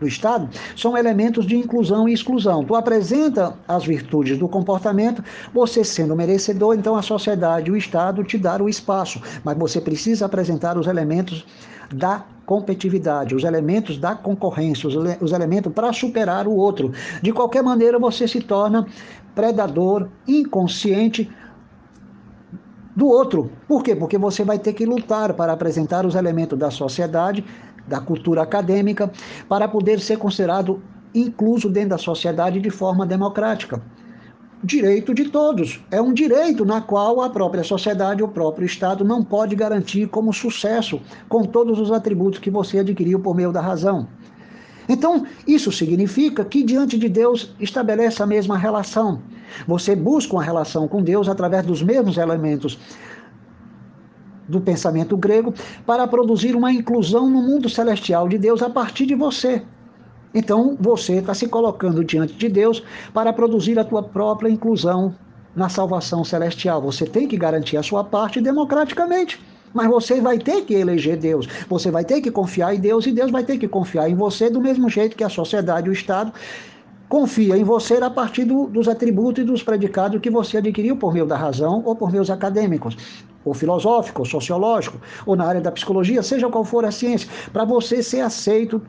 do 0.00 0.06
Estado, 0.06 0.48
são 0.76 0.96
elementos 0.96 1.46
de 1.46 1.56
inclusão 1.56 2.08
e 2.08 2.12
exclusão. 2.12 2.64
Tu 2.64 2.74
apresenta 2.74 3.54
as 3.66 3.84
virtudes 3.84 4.38
do 4.38 4.48
comportamento, 4.48 5.22
você 5.52 5.84
sendo 5.84 6.14
merecedor, 6.16 6.74
então 6.74 6.96
a 6.96 7.02
sociedade 7.02 7.70
o 7.70 7.76
Estado 7.76 8.24
te 8.24 8.38
dão 8.38 8.62
o 8.62 8.68
espaço, 8.68 9.20
mas 9.44 9.56
você 9.56 9.80
precisa 9.80 10.26
apresentar 10.26 10.78
os 10.78 10.86
elementos 10.86 11.44
da 11.92 12.24
competitividade, 12.46 13.34
os 13.34 13.44
elementos 13.44 13.98
da 13.98 14.14
concorrência, 14.14 14.88
os, 14.88 14.94
os 15.20 15.32
elementos 15.32 15.72
para 15.72 15.92
superar 15.92 16.46
o 16.46 16.54
outro. 16.54 16.92
De 17.22 17.32
qualquer 17.32 17.62
maneira, 17.62 17.98
você 17.98 18.26
se 18.26 18.40
torna 18.40 18.86
predador, 19.34 20.08
inconsciente 20.26 21.30
do 22.98 23.06
outro. 23.06 23.48
Por 23.68 23.84
quê? 23.84 23.94
Porque 23.94 24.18
você 24.18 24.42
vai 24.42 24.58
ter 24.58 24.72
que 24.72 24.84
lutar 24.84 25.32
para 25.34 25.52
apresentar 25.52 26.04
os 26.04 26.16
elementos 26.16 26.58
da 26.58 26.68
sociedade, 26.68 27.44
da 27.86 28.00
cultura 28.00 28.42
acadêmica, 28.42 29.08
para 29.48 29.68
poder 29.68 30.00
ser 30.00 30.18
considerado 30.18 30.82
incluso 31.14 31.70
dentro 31.70 31.90
da 31.90 31.98
sociedade 31.98 32.60
de 32.60 32.70
forma 32.70 33.06
democrática. 33.06 33.80
Direito 34.64 35.14
de 35.14 35.26
todos. 35.26 35.80
É 35.92 36.02
um 36.02 36.12
direito 36.12 36.64
na 36.64 36.80
qual 36.80 37.20
a 37.20 37.30
própria 37.30 37.62
sociedade, 37.62 38.20
o 38.20 38.26
próprio 38.26 38.66
Estado 38.66 39.04
não 39.04 39.22
pode 39.22 39.54
garantir 39.54 40.08
como 40.08 40.32
sucesso, 40.32 41.00
com 41.28 41.44
todos 41.44 41.78
os 41.78 41.92
atributos 41.92 42.40
que 42.40 42.50
você 42.50 42.80
adquiriu 42.80 43.20
por 43.20 43.32
meio 43.32 43.52
da 43.52 43.60
razão. 43.60 44.08
Então, 44.88 45.24
isso 45.46 45.70
significa 45.70 46.44
que 46.44 46.64
diante 46.64 46.98
de 46.98 47.08
Deus 47.08 47.54
estabelece 47.60 48.20
a 48.20 48.26
mesma 48.26 48.58
relação. 48.58 49.22
Você 49.66 49.94
busca 49.94 50.34
uma 50.34 50.42
relação 50.42 50.88
com 50.88 51.02
Deus 51.02 51.28
através 51.28 51.64
dos 51.64 51.82
mesmos 51.82 52.16
elementos 52.16 52.78
do 54.48 54.60
pensamento 54.60 55.16
grego 55.16 55.52
para 55.84 56.06
produzir 56.06 56.56
uma 56.56 56.72
inclusão 56.72 57.28
no 57.28 57.42
mundo 57.42 57.68
celestial 57.68 58.28
de 58.28 58.38
Deus 58.38 58.62
a 58.62 58.70
partir 58.70 59.06
de 59.06 59.14
você. 59.14 59.62
Então, 60.34 60.76
você 60.78 61.14
está 61.14 61.34
se 61.34 61.48
colocando 61.48 62.04
diante 62.04 62.34
de 62.34 62.48
Deus 62.48 62.82
para 63.12 63.32
produzir 63.32 63.78
a 63.78 63.84
tua 63.84 64.02
própria 64.02 64.48
inclusão 64.48 65.14
na 65.54 65.68
salvação 65.68 66.24
celestial. 66.24 66.80
Você 66.82 67.06
tem 67.06 67.26
que 67.26 67.36
garantir 67.36 67.76
a 67.76 67.82
sua 67.82 68.04
parte 68.04 68.40
democraticamente. 68.40 69.40
Mas 69.72 69.86
você 69.86 70.20
vai 70.20 70.38
ter 70.38 70.62
que 70.62 70.74
eleger 70.74 71.16
Deus, 71.16 71.46
você 71.68 71.90
vai 71.90 72.02
ter 72.02 72.22
que 72.22 72.30
confiar 72.30 72.74
em 72.74 72.80
Deus 72.80 73.06
e 73.06 73.12
Deus 73.12 73.30
vai 73.30 73.44
ter 73.44 73.58
que 73.58 73.68
confiar 73.68 74.08
em 74.08 74.14
você 74.14 74.48
do 74.48 74.62
mesmo 74.62 74.88
jeito 74.88 75.14
que 75.14 75.22
a 75.22 75.28
sociedade 75.28 75.90
o 75.90 75.92
Estado 75.92 76.32
confia 77.08 77.56
em 77.56 77.64
você 77.64 77.94
a 77.94 78.10
partir 78.10 78.44
do, 78.44 78.66
dos 78.66 78.86
atributos 78.86 79.42
e 79.42 79.46
dos 79.46 79.62
predicados 79.62 80.20
que 80.20 80.30
você 80.30 80.58
adquiriu 80.58 80.96
por 80.96 81.12
meio 81.12 81.26
da 81.26 81.36
razão 81.36 81.82
ou 81.84 81.96
por 81.96 82.12
meios 82.12 82.30
acadêmicos, 82.30 82.96
ou 83.44 83.54
filosófico, 83.54 84.20
ou 84.22 84.26
sociológico, 84.26 85.00
ou 85.24 85.34
na 85.34 85.46
área 85.46 85.60
da 85.60 85.72
psicologia, 85.72 86.22
seja 86.22 86.48
qual 86.48 86.64
for 86.64 86.84
a 86.84 86.90
ciência, 86.90 87.28
para 87.52 87.64
você 87.64 88.02
ser 88.02 88.20
aceito 88.20 88.82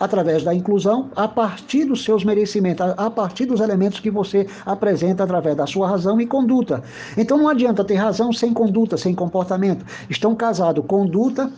através 0.00 0.42
da 0.42 0.52
inclusão, 0.52 1.10
a 1.14 1.28
partir 1.28 1.84
dos 1.84 2.02
seus 2.02 2.24
merecimentos, 2.24 2.84
a 2.96 3.08
partir 3.08 3.46
dos 3.46 3.60
elementos 3.60 4.00
que 4.00 4.10
você 4.10 4.48
apresenta 4.66 5.22
através 5.22 5.56
da 5.56 5.64
sua 5.64 5.88
razão 5.88 6.20
e 6.20 6.26
conduta. 6.26 6.82
Então 7.16 7.38
não 7.38 7.48
adianta 7.48 7.84
ter 7.84 7.94
razão 7.94 8.32
sem 8.32 8.52
conduta, 8.52 8.96
sem 8.96 9.14
comportamento. 9.14 9.86
Estão 10.10 10.34
casados 10.34 10.84
conduta, 10.88 11.52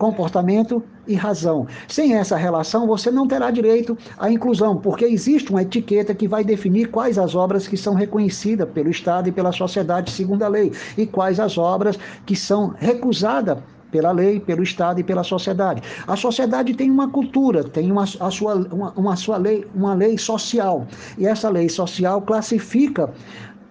comportamento 0.00 0.82
e 1.06 1.14
razão. 1.14 1.66
Sem 1.86 2.14
essa 2.14 2.34
relação, 2.34 2.86
você 2.86 3.10
não 3.10 3.28
terá 3.28 3.50
direito 3.50 3.96
à 4.18 4.30
inclusão, 4.30 4.78
porque 4.78 5.04
existe 5.04 5.50
uma 5.50 5.60
etiqueta 5.60 6.14
que 6.14 6.26
vai 6.26 6.42
definir 6.42 6.88
quais 6.90 7.18
as 7.18 7.34
obras 7.34 7.68
que 7.68 7.76
são 7.76 7.92
reconhecidas 7.92 8.66
pelo 8.70 8.88
Estado 8.88 9.28
e 9.28 9.32
pela 9.32 9.52
sociedade 9.52 10.10
segundo 10.10 10.42
a 10.42 10.48
lei 10.48 10.72
e 10.96 11.06
quais 11.06 11.38
as 11.38 11.58
obras 11.58 11.98
que 12.24 12.34
são 12.34 12.74
recusadas 12.78 13.58
pela 13.90 14.10
lei, 14.10 14.40
pelo 14.40 14.62
Estado 14.62 15.00
e 15.00 15.04
pela 15.04 15.22
sociedade. 15.22 15.82
A 16.06 16.16
sociedade 16.16 16.72
tem 16.72 16.90
uma 16.90 17.10
cultura, 17.10 17.62
tem 17.62 17.92
uma, 17.92 18.04
a 18.04 18.30
sua, 18.30 18.54
uma, 18.54 18.92
uma, 18.96 19.16
sua 19.16 19.36
lei, 19.36 19.66
uma 19.74 19.92
lei 19.92 20.16
social. 20.16 20.86
E 21.18 21.26
essa 21.26 21.50
lei 21.50 21.68
social 21.68 22.22
classifica 22.22 23.12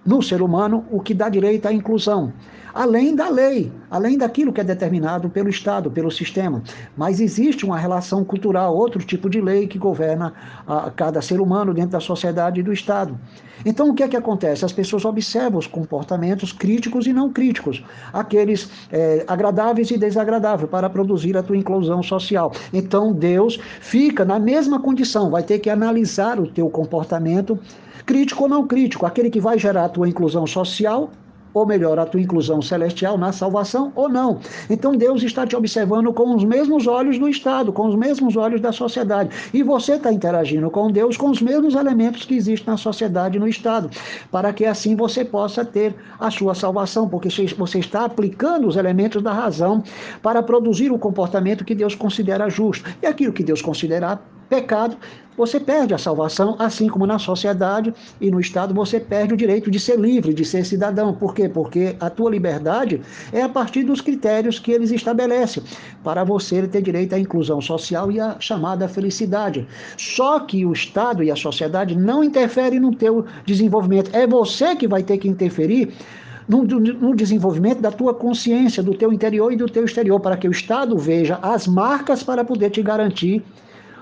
no 0.06 0.22
ser 0.22 0.44
humano 0.44 0.86
o 0.92 1.00
que 1.00 1.16
dá 1.16 1.28
direito 1.28 1.68
à 1.68 1.74
inclusão 1.74 2.32
além 2.80 3.14
da 3.14 3.28
lei, 3.28 3.70
além 3.92 4.18
daquilo 4.18 4.54
que 4.54 4.62
é 4.62 4.64
determinado 4.64 5.30
pelo 5.30 5.50
Estado, 5.50 5.92
pelo 5.92 6.10
sistema. 6.10 6.64
Mas 6.96 7.20
existe 7.20 7.66
uma 7.66 7.78
relação 7.78 8.24
cultural, 8.24 8.74
outro 8.74 9.04
tipo 9.04 9.30
de 9.30 9.42
lei 9.42 9.68
que 9.68 9.78
governa 9.78 10.34
a 10.66 10.90
cada 10.90 11.22
ser 11.22 11.42
humano 11.42 11.74
dentro 11.74 11.92
da 11.92 12.00
sociedade 12.00 12.62
e 12.62 12.64
do 12.64 12.72
Estado. 12.72 13.20
Então, 13.66 13.90
o 13.90 13.94
que 13.94 14.02
é 14.02 14.08
que 14.08 14.16
acontece? 14.16 14.64
As 14.64 14.72
pessoas 14.72 15.04
observam 15.04 15.60
os 15.60 15.68
comportamentos 15.68 16.54
críticos 16.54 17.06
e 17.06 17.12
não 17.12 17.30
críticos, 17.34 17.84
aqueles 18.14 18.70
é, 18.90 19.26
agradáveis 19.28 19.92
e 19.92 19.98
desagradáveis, 19.98 20.70
para 20.70 20.90
produzir 20.90 21.36
a 21.36 21.44
tua 21.44 21.58
inclusão 21.58 22.02
social. 22.02 22.54
Então, 22.72 23.12
Deus 23.12 23.60
fica 23.82 24.24
na 24.24 24.40
mesma 24.40 24.80
condição, 24.80 25.30
vai 25.30 25.44
ter 25.44 25.60
que 25.60 25.70
analisar 25.70 26.40
o 26.40 26.48
teu 26.48 26.70
comportamento 26.70 27.60
crítico 28.06 28.44
ou 28.44 28.50
não 28.50 28.66
crítico, 28.66 29.06
aquele 29.06 29.30
que 29.30 29.42
vai 29.42 29.60
gerar 29.60 29.84
a 29.84 29.90
tua 29.90 30.08
inclusão 30.08 30.48
social 30.48 31.12
ou 31.54 31.66
melhor, 31.66 31.98
a 32.00 32.06
tua 32.06 32.22
inclusão 32.22 32.62
celestial 32.62 33.18
na 33.18 33.32
salvação 33.32 33.92
ou 33.96 34.08
não. 34.08 34.40
Então 34.70 34.96
Deus 34.96 35.24
está 35.24 35.46
te 35.46 35.56
observando 35.56 36.14
com 36.14 36.36
os 36.36 36.44
mesmos 36.44 36.88
olhos 36.88 37.18
do 37.18 37.28
Estado, 37.28 37.74
com 37.74 37.88
os 37.88 37.96
mesmos 37.96 38.36
olhos 38.36 38.62
da 38.62 38.72
sociedade. 38.72 39.30
E 39.54 39.64
você 39.64 39.94
está 39.94 40.12
interagindo 40.12 40.70
com 40.70 40.92
Deus 40.92 41.18
com 41.18 41.30
os 41.30 41.42
mesmos 41.42 41.76
elementos 41.76 42.26
que 42.26 42.36
existem 42.36 42.70
na 42.70 42.78
sociedade 42.78 43.38
e 43.38 43.40
no 43.40 43.48
Estado, 43.48 43.90
para 44.32 44.54
que 44.54 44.66
assim 44.66 44.96
você 44.96 45.26
possa 45.26 45.66
ter 45.66 45.96
a 46.20 46.30
sua 46.30 46.54
salvação, 46.54 47.08
porque 47.08 47.30
você 47.58 47.80
está 47.80 48.06
aplicando 48.06 48.68
os 48.68 48.76
elementos 48.76 49.22
da 49.22 49.34
razão 49.34 49.84
para 50.22 50.44
produzir 50.44 50.92
o 50.92 51.00
comportamento 51.00 51.66
que 51.66 51.76
Deus 51.76 51.96
considera 51.96 52.50
justo. 52.50 52.90
E 53.02 53.06
aquilo 53.06 53.34
que 53.34 53.44
Deus 53.44 53.62
considerar 53.62 54.22
pecado, 54.50 54.98
você 55.38 55.58
perde 55.58 55.94
a 55.94 55.98
salvação, 55.98 56.58
assim 56.60 56.90
como 56.90 57.08
na 57.08 57.18
sociedade 57.18 57.94
e 58.20 58.30
no 58.30 58.42
Estado 58.42 58.74
você 58.74 59.00
perde 59.00 59.34
o 59.34 59.38
direito 59.38 59.72
de 59.72 59.80
ser 59.80 59.98
livre, 59.98 60.34
de 60.34 60.44
ser 60.44 60.66
cidadão. 60.66 61.14
Por 61.14 61.34
quê? 61.34 61.48
Porque 61.48 61.96
a 61.98 62.10
tua 62.10 62.30
liberdade 62.30 63.02
é 63.32 63.42
a 63.42 63.48
partir 63.48 63.84
dos 63.84 64.02
critérios 64.02 64.60
que 64.60 64.70
eles 64.70 64.92
estabelecem 64.92 65.64
para 66.04 66.26
você 66.26 66.68
ter 66.68 66.82
direito 66.82 67.16
à 67.16 67.20
inclusão 67.20 67.62
social 67.62 68.12
e 68.12 68.20
à 68.20 68.36
chamada 68.38 68.86
felicidade. 68.90 69.66
Só 69.98 70.42
que 70.42 70.66
o 70.66 70.74
Estado 70.74 71.24
e 71.24 71.32
a 71.32 71.38
sociedade 71.38 71.98
não 71.98 72.22
interferem 72.22 72.82
no 72.82 72.94
teu 72.94 73.26
desenvolvimento. 73.46 74.14
É 74.14 74.28
você 74.28 74.76
que 74.76 74.90
vai 74.90 75.04
ter 75.04 75.20
que 75.20 75.30
interferir 75.30 75.94
no, 76.50 77.16
desenvolvimento 77.16 77.80
da 77.80 77.92
tua 77.92 78.14
consciência, 78.14 78.82
do 78.82 78.94
teu 78.94 79.14
interior 79.14 79.54
e 79.54 79.56
do 79.56 79.68
teu 79.68 79.86
exterior, 79.86 80.20
para 80.20 80.36
que 80.36 80.48
o 80.48 80.52
Estado 80.52 80.98
veja 80.98 81.40
as 81.42 81.66
marcas 81.66 82.24
para 82.24 82.44
poder 82.44 82.72
te 82.72 82.82
garantir 82.82 83.42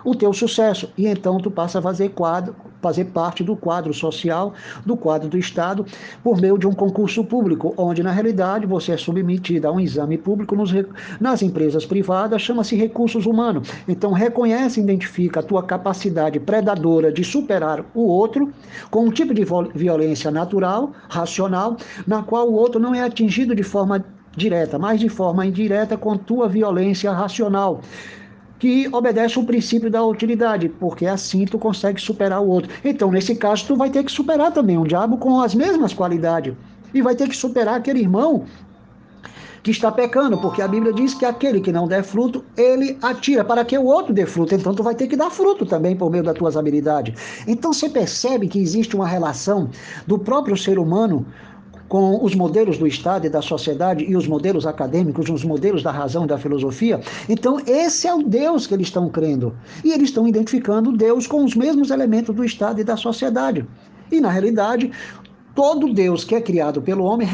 o 0.08 0.16
teu 0.16 0.32
sucesso. 0.32 0.90
E 0.98 1.06
então 1.06 1.38
tu 1.38 1.52
passa 1.52 1.80
a 1.80 1.82
fazer 1.82 2.10
quadro, 2.10 2.56
fazer 2.82 3.06
parte 3.06 3.44
do 3.44 3.58
quadro 3.58 3.94
social, 3.94 4.54
do 4.86 4.96
quadro 4.96 5.28
do 5.28 5.38
Estado, 5.38 5.86
por 6.24 6.40
meio 6.40 6.58
de 6.58 6.66
um 6.66 6.72
concurso 6.72 7.26
público, 7.26 7.74
onde 7.76 8.02
na 8.02 8.12
realidade 8.12 8.66
você 8.66 8.94
é 8.94 8.98
submetido 8.98 9.68
a 9.68 9.72
um 9.72 9.82
exame 9.82 10.18
público 10.18 10.56
nos, 10.56 10.74
nas 11.20 11.42
empresas 11.42 11.86
privadas, 11.86 12.42
chama-se 12.42 12.78
recursos 12.78 13.26
humanos. 13.26 13.70
Então 13.86 14.14
reconhece, 14.14 14.80
identifica 14.80 15.42
a 15.42 15.44
tua 15.44 15.62
capacidade 15.62 16.40
predadora 16.40 17.12
de 17.12 17.26
superar 17.26 17.84
o 17.94 18.08
outro 18.08 18.54
com 18.90 19.08
um 19.08 19.12
tipo 19.12 19.34
de 19.34 19.46
violência 19.76 20.32
natural, 20.32 20.94
racional, 21.10 21.76
na 22.06 22.24
qual 22.24 22.48
o 22.48 22.54
outro 22.54 22.80
não 22.80 22.96
é 22.96 23.04
atingido 23.04 23.54
de 23.54 23.64
forma 23.64 24.06
direta, 24.38 24.80
mas 24.80 25.02
de 25.02 25.10
forma 25.10 25.46
indireta 25.46 25.98
com 25.98 26.16
tua 26.16 26.48
violência 26.48 27.12
racional 27.12 27.82
que 28.60 28.88
obedece 28.92 29.40
o 29.40 29.44
princípio 29.44 29.90
da 29.90 30.04
utilidade, 30.04 30.70
porque 30.70 31.06
assim 31.06 31.46
tu 31.46 31.60
consegue 31.60 32.02
superar 32.02 32.42
o 32.42 32.48
outro. 32.48 32.72
Então, 32.84 33.12
nesse 33.12 33.36
caso, 33.36 33.66
tu 33.68 33.76
vai 33.76 33.90
ter 33.90 34.04
que 34.04 34.12
superar 34.12 34.52
também 34.52 34.78
um 34.78 34.84
diabo 34.84 35.18
com 35.18 35.42
as 35.42 35.54
mesmas 35.54 35.94
qualidades. 35.94 36.54
E 36.94 37.02
vai 37.02 37.16
ter 37.16 37.28
que 37.28 37.36
superar 37.36 37.76
aquele 37.76 38.00
irmão 38.00 38.46
que 39.68 39.72
está 39.72 39.92
pecando, 39.92 40.38
porque 40.38 40.62
a 40.62 40.68
Bíblia 40.68 40.94
diz 40.94 41.14
que 41.14 41.26
aquele 41.26 41.60
que 41.60 41.74
não 41.74 41.90
der 41.90 42.02
fruto, 42.02 42.42
ele 42.56 42.98
atira 43.02 43.44
para 43.44 43.66
que 43.66 43.78
o 43.78 43.84
outro 43.84 44.14
dê 44.14 44.26
fruto. 44.26 44.56
Então 44.56 44.74
tu 44.74 44.82
vai 44.82 44.96
ter 44.96 45.08
que 45.08 45.18
dar 45.18 45.30
fruto 45.30 45.66
também 45.66 45.94
por 45.94 46.10
meio 46.10 46.24
das 46.24 46.38
tuas 46.38 46.56
habilidades. 46.56 47.44
Então 47.46 47.74
você 47.74 47.90
percebe 47.90 48.48
que 48.48 48.60
existe 48.60 48.96
uma 48.96 49.06
relação 49.06 49.70
do 50.06 50.18
próprio 50.18 50.56
ser 50.56 50.80
humano 50.80 51.26
com 51.88 52.24
os 52.24 52.36
modelos 52.36 52.78
do 52.78 52.88
Estado 52.88 53.26
e 53.26 53.30
da 53.30 53.42
sociedade 53.42 54.04
e 54.04 54.16
os 54.16 54.28
modelos 54.28 54.66
acadêmicos, 54.66 55.30
os 55.30 55.44
modelos 55.44 55.82
da 55.84 55.92
razão 55.92 56.26
e 56.26 56.28
da 56.28 56.38
filosofia. 56.38 57.00
Então, 57.30 57.60
esse 57.66 58.08
é 58.08 58.14
o 58.14 58.24
Deus 58.24 58.68
que 58.68 58.74
eles 58.74 58.88
estão 58.88 59.10
crendo. 59.10 59.56
E 59.84 59.92
eles 59.92 60.10
estão 60.10 60.28
identificando 60.28 60.92
Deus 60.92 61.28
com 61.28 61.44
os 61.44 61.56
mesmos 61.56 61.90
elementos 61.90 62.36
do 62.36 62.44
Estado 62.44 62.82
e 62.82 62.84
da 62.84 62.98
sociedade. 62.98 63.66
E, 64.12 64.20
na 64.20 64.30
realidade, 64.30 64.92
todo 65.56 65.94
Deus 65.94 66.24
que 66.24 66.36
é 66.36 66.42
criado 66.42 66.82
pelo 66.82 67.04
homem 67.04 67.28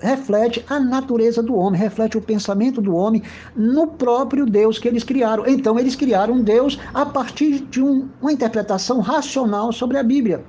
reflete 0.00 0.64
a 0.68 0.78
natureza 0.78 1.42
do 1.42 1.54
homem, 1.56 1.78
reflete 1.78 2.16
o 2.16 2.22
pensamento 2.22 2.80
do 2.80 2.94
homem 2.94 3.22
no 3.56 3.86
próprio 3.88 4.46
Deus 4.46 4.78
que 4.78 4.88
eles 4.88 5.04
criaram. 5.04 5.46
Então, 5.46 5.78
eles 5.78 5.96
criaram 5.96 6.34
um 6.34 6.42
Deus 6.42 6.78
a 6.94 7.04
partir 7.04 7.60
de 7.60 7.82
um, 7.82 8.08
uma 8.22 8.32
interpretação 8.32 9.00
racional 9.00 9.72
sobre 9.72 9.98
a 9.98 10.02
Bíblia. 10.02 10.44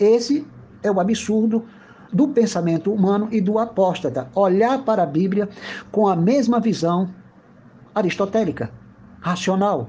Esse 0.00 0.46
é 0.82 0.90
o 0.90 0.98
absurdo 0.98 1.64
do 2.12 2.28
pensamento 2.28 2.92
humano 2.92 3.28
e 3.30 3.40
do 3.40 3.58
apóstata. 3.58 4.28
Olhar 4.34 4.84
para 4.84 5.02
a 5.02 5.06
Bíblia 5.06 5.48
com 5.90 6.06
a 6.06 6.14
mesma 6.14 6.60
visão 6.60 7.08
aristotélica, 7.94 8.70
racional, 9.20 9.88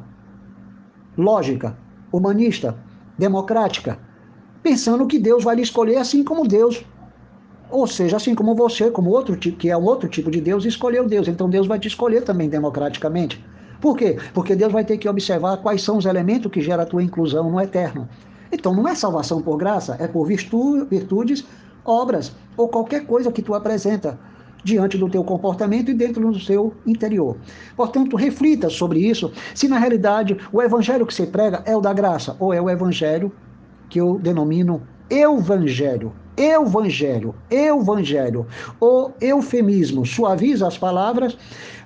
lógica, 1.18 1.78
humanista, 2.12 2.78
democrática, 3.18 4.00
pensando 4.62 5.08
que 5.08 5.20
Deus 5.20 5.44
vai 5.44 5.56
lhe 5.56 5.62
escolher 5.62 5.98
assim 5.98 6.24
como 6.24 6.48
Deus 6.48 6.86
ou 7.74 7.88
seja, 7.88 8.18
assim 8.18 8.36
como 8.36 8.54
você, 8.54 8.92
como 8.92 9.10
outro 9.10 9.36
tipo, 9.36 9.58
que 9.58 9.68
é 9.68 9.76
um 9.76 9.84
outro 9.84 10.08
tipo 10.08 10.30
de 10.30 10.40
Deus, 10.40 10.64
escolheu 10.64 11.08
Deus. 11.08 11.28
Então 11.28 11.50
Deus 11.50 11.66
vai 11.66 11.80
te 11.80 11.88
escolher 11.88 12.22
também 12.22 12.48
democraticamente. 12.48 13.44
Por 13.82 13.98
quê? 13.98 14.20
Porque 14.32 14.56
Deus 14.56 14.72
vai 14.72 14.86
ter 14.86 15.00
que 15.00 15.10
observar 15.10 15.58
quais 15.58 15.82
são 15.82 15.98
os 15.98 16.06
elementos 16.06 16.52
que 16.52 16.62
geram 16.62 16.84
a 16.84 16.86
tua 16.86 17.02
inclusão 17.02 17.50
no 17.50 17.60
eterno. 17.60 18.08
Então 18.52 18.76
não 18.76 18.88
é 18.88 18.94
salvação 18.94 19.42
por 19.42 19.58
graça, 19.58 19.98
é 20.00 20.08
por 20.08 20.28
virtudes, 20.28 21.44
obras 21.86 22.32
ou 22.56 22.67
qualquer 22.67 23.06
coisa 23.06 23.32
que 23.32 23.41
tu 23.41 23.54
apresenta 23.54 24.19
diante 24.63 24.98
do 24.98 25.10
teu 25.10 25.24
comportamento 25.24 25.91
e 25.91 25.93
dentro 25.93 26.32
do 26.32 26.39
seu 26.39 26.74
interior. 26.86 27.38
Portanto, 27.76 28.15
reflita 28.15 28.69
sobre 28.69 29.00
isso, 29.00 29.32
se 29.54 29.67
na 29.67 29.78
realidade 29.78 30.38
o 30.52 30.62
evangelho 30.62 31.06
que 31.06 31.13
você 31.13 31.28
prega 31.28 31.62
é 31.65 31.76
o 31.76 31.82
da 31.82 31.91
graça 31.91 32.36
ou 32.39 32.54
é 32.54 32.62
o 32.62 32.69
evangelho 32.69 33.32
que 33.89 34.00
eu 34.00 34.17
denomino 34.17 34.82
evangelho 35.10 36.13
evangelho, 36.38 37.36
evangelho. 37.50 38.48
O 38.80 39.12
eufemismo 39.22 40.06
suaviza 40.06 40.67
as 40.67 40.78
palavras 40.78 41.38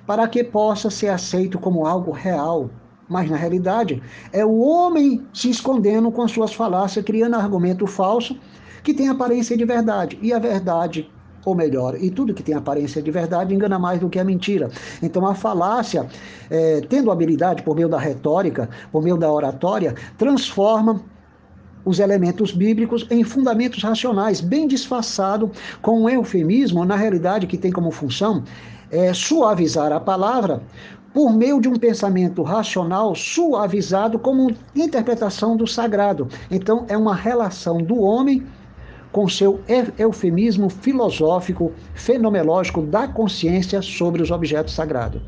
para 0.06 0.26
que 0.26 0.42
possa 0.42 0.90
ser 0.90 1.08
aceito 1.08 1.58
como 1.58 1.86
algo 1.86 2.10
real. 2.10 2.70
Mas 3.08 3.30
na 3.30 3.36
realidade 3.36 4.02
é 4.32 4.44
o 4.44 4.58
homem 4.58 5.26
se 5.32 5.48
escondendo 5.48 6.10
com 6.10 6.22
as 6.22 6.30
suas 6.30 6.52
falácias, 6.52 7.04
criando 7.04 7.36
argumento 7.36 7.86
falso 7.86 8.38
que 8.88 8.94
tem 8.94 9.10
aparência 9.10 9.54
de 9.54 9.66
verdade. 9.66 10.18
E 10.22 10.32
a 10.32 10.38
verdade 10.38 11.10
ou 11.44 11.54
melhor, 11.54 11.94
e 12.02 12.10
tudo 12.10 12.34
que 12.34 12.42
tem 12.42 12.54
aparência 12.54 13.02
de 13.02 13.10
verdade 13.10 13.54
engana 13.54 13.78
mais 13.78 14.00
do 14.00 14.08
que 14.08 14.18
a 14.18 14.24
mentira. 14.24 14.70
Então 15.02 15.26
a 15.26 15.34
falácia, 15.34 16.06
é, 16.50 16.80
tendo 16.88 17.10
habilidade 17.10 17.62
por 17.62 17.76
meio 17.76 17.88
da 17.88 17.98
retórica, 17.98 18.68
por 18.90 19.02
meio 19.02 19.16
da 19.16 19.30
oratória, 19.30 19.94
transforma 20.16 21.00
os 21.84 22.00
elementos 22.00 22.50
bíblicos 22.52 23.06
em 23.10 23.22
fundamentos 23.24 23.82
racionais, 23.82 24.40
bem 24.40 24.66
disfarçado 24.66 25.50
com 25.80 26.02
um 26.02 26.08
eufemismo, 26.08 26.84
na 26.84 26.96
realidade 26.96 27.46
que 27.46 27.56
tem 27.56 27.70
como 27.70 27.90
função 27.90 28.42
é, 28.90 29.12
suavizar 29.12 29.92
a 29.92 30.00
palavra 30.00 30.62
por 31.12 31.32
meio 31.32 31.60
de 31.60 31.68
um 31.68 31.76
pensamento 31.76 32.42
racional 32.42 33.14
suavizado 33.14 34.18
como 34.18 34.50
interpretação 34.74 35.56
do 35.56 35.66
sagrado. 35.66 36.28
Então 36.50 36.84
é 36.88 36.96
uma 36.96 37.14
relação 37.14 37.78
do 37.78 38.00
homem 38.00 38.46
com 39.18 39.28
seu 39.28 39.58
eufemismo 39.98 40.68
filosófico, 40.68 41.72
fenomenológico 41.92 42.82
da 42.82 43.08
consciência 43.08 43.82
sobre 43.82 44.22
os 44.22 44.30
objetos 44.30 44.72
sagrados. 44.72 45.20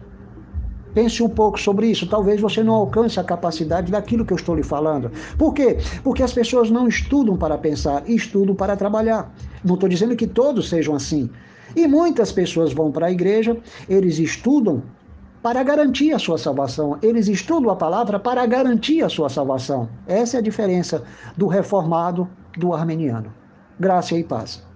Pense 0.95 1.21
um 1.25 1.29
pouco 1.29 1.61
sobre 1.61 1.89
isso. 1.89 2.07
Talvez 2.07 2.41
você 2.41 2.63
não 2.63 2.75
alcance 2.75 3.19
a 3.19 3.25
capacidade 3.25 3.91
daquilo 3.91 4.25
que 4.25 4.33
eu 4.33 4.37
estou 4.37 4.55
lhe 4.55 4.63
falando. 4.63 5.11
Por 5.37 5.53
quê? 5.53 5.79
Porque 6.05 6.23
as 6.23 6.33
pessoas 6.33 6.71
não 6.71 6.87
estudam 6.87 7.37
para 7.37 7.59
pensar, 7.59 8.09
estudam 8.09 8.55
para 8.55 8.77
trabalhar. 8.77 9.35
Não 9.65 9.75
estou 9.75 9.89
dizendo 9.89 10.15
que 10.15 10.29
todos 10.29 10.69
sejam 10.69 10.95
assim. 10.95 11.29
E 11.75 11.89
muitas 11.89 12.31
pessoas 12.31 12.73
vão 12.73 12.93
para 12.93 13.07
a 13.07 13.11
igreja, 13.11 13.57
eles 13.89 14.21
estudam 14.21 14.85
para 15.43 15.65
garantir 15.65 16.13
a 16.13 16.19
sua 16.21 16.39
salvação. 16.39 16.97
Eles 17.03 17.27
estudam 17.27 17.71
a 17.71 17.77
palavra 17.77 18.21
para 18.21 18.47
garantir 18.47 19.03
a 19.03 19.09
sua 19.09 19.29
salvação. 19.29 19.89
Essa 20.07 20.37
é 20.37 20.39
a 20.39 20.43
diferença 20.43 21.03
do 21.37 21.49
reformado 21.49 22.29
do 22.57 22.73
armeniano. 22.73 23.40
Graça 23.81 24.15
e 24.15 24.23
paz. 24.23 24.70